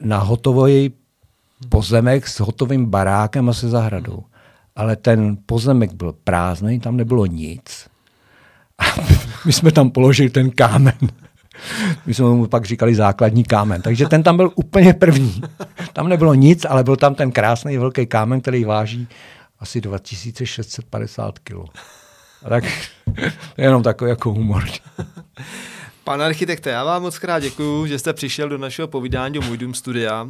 na 0.00 0.18
hotový 0.18 0.92
pozemek 1.68 2.28
s 2.28 2.40
hotovým 2.40 2.86
barákem 2.86 3.48
a 3.48 3.52
se 3.52 3.68
zahradou. 3.68 4.24
Ale 4.76 4.96
ten 4.96 5.36
pozemek 5.46 5.92
byl 5.92 6.14
prázdný, 6.24 6.80
tam 6.80 6.96
nebylo 6.96 7.26
nic. 7.26 7.86
A 8.78 8.84
my 9.46 9.52
jsme 9.52 9.72
tam 9.72 9.90
položili 9.90 10.30
ten 10.30 10.50
kámen. 10.50 10.98
My 12.06 12.14
jsme 12.14 12.26
mu 12.26 12.46
pak 12.46 12.64
říkali 12.64 12.94
základní 12.94 13.44
kámen. 13.44 13.82
Takže 13.82 14.06
ten 14.06 14.22
tam 14.22 14.36
byl 14.36 14.50
úplně 14.54 14.94
první. 14.94 15.42
Tam 15.92 16.08
nebylo 16.08 16.34
nic, 16.34 16.66
ale 16.68 16.84
byl 16.84 16.96
tam 16.96 17.14
ten 17.14 17.32
krásný 17.32 17.78
velký 17.78 18.06
kámen, 18.06 18.40
který 18.40 18.64
váží 18.64 19.08
asi 19.58 19.80
2650 19.80 21.38
kg. 21.38 21.54
Tak 22.48 22.64
jenom 23.56 23.82
takový 23.82 24.10
jako 24.10 24.30
humor. 24.32 24.64
Pane 26.04 26.24
architekte, 26.24 26.70
já 26.70 26.84
vám 26.84 27.02
moc 27.02 27.18
krát 27.18 27.40
děkuji, 27.40 27.86
že 27.86 27.98
jste 27.98 28.12
přišel 28.12 28.48
do 28.48 28.58
našeho 28.58 28.88
povídání 28.88 29.34
do 29.34 29.42
Můj 29.42 29.58
dům 29.58 29.74
studia. 29.74 30.28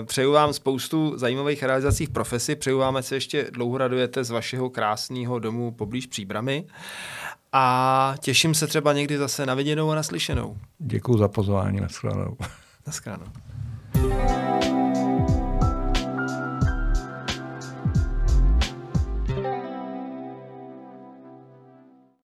E, 0.00 0.04
přeju 0.04 0.32
vám 0.32 0.52
spoustu 0.52 1.18
zajímavých 1.18 1.62
realizací 1.62 2.06
v 2.06 2.10
profesi, 2.10 2.56
přeju 2.56 2.78
vám, 2.78 2.96
ať 2.96 3.04
se 3.04 3.14
ještě 3.14 3.46
dlouho 3.50 3.78
radujete 3.78 4.24
z 4.24 4.30
vašeho 4.30 4.70
krásného 4.70 5.38
domu 5.38 5.70
poblíž 5.70 6.06
Příbramy 6.06 6.64
a 7.52 8.14
těším 8.20 8.54
se 8.54 8.66
třeba 8.66 8.92
někdy 8.92 9.18
zase 9.18 9.46
na 9.46 9.54
viděnou 9.54 9.90
a 9.90 9.94
naslyšenou. 9.94 10.56
Děkuji 10.78 11.18
za 11.18 11.28
pozvání, 11.28 11.80
nashledanou. 11.80 12.36
Naschledanou. 12.86 13.26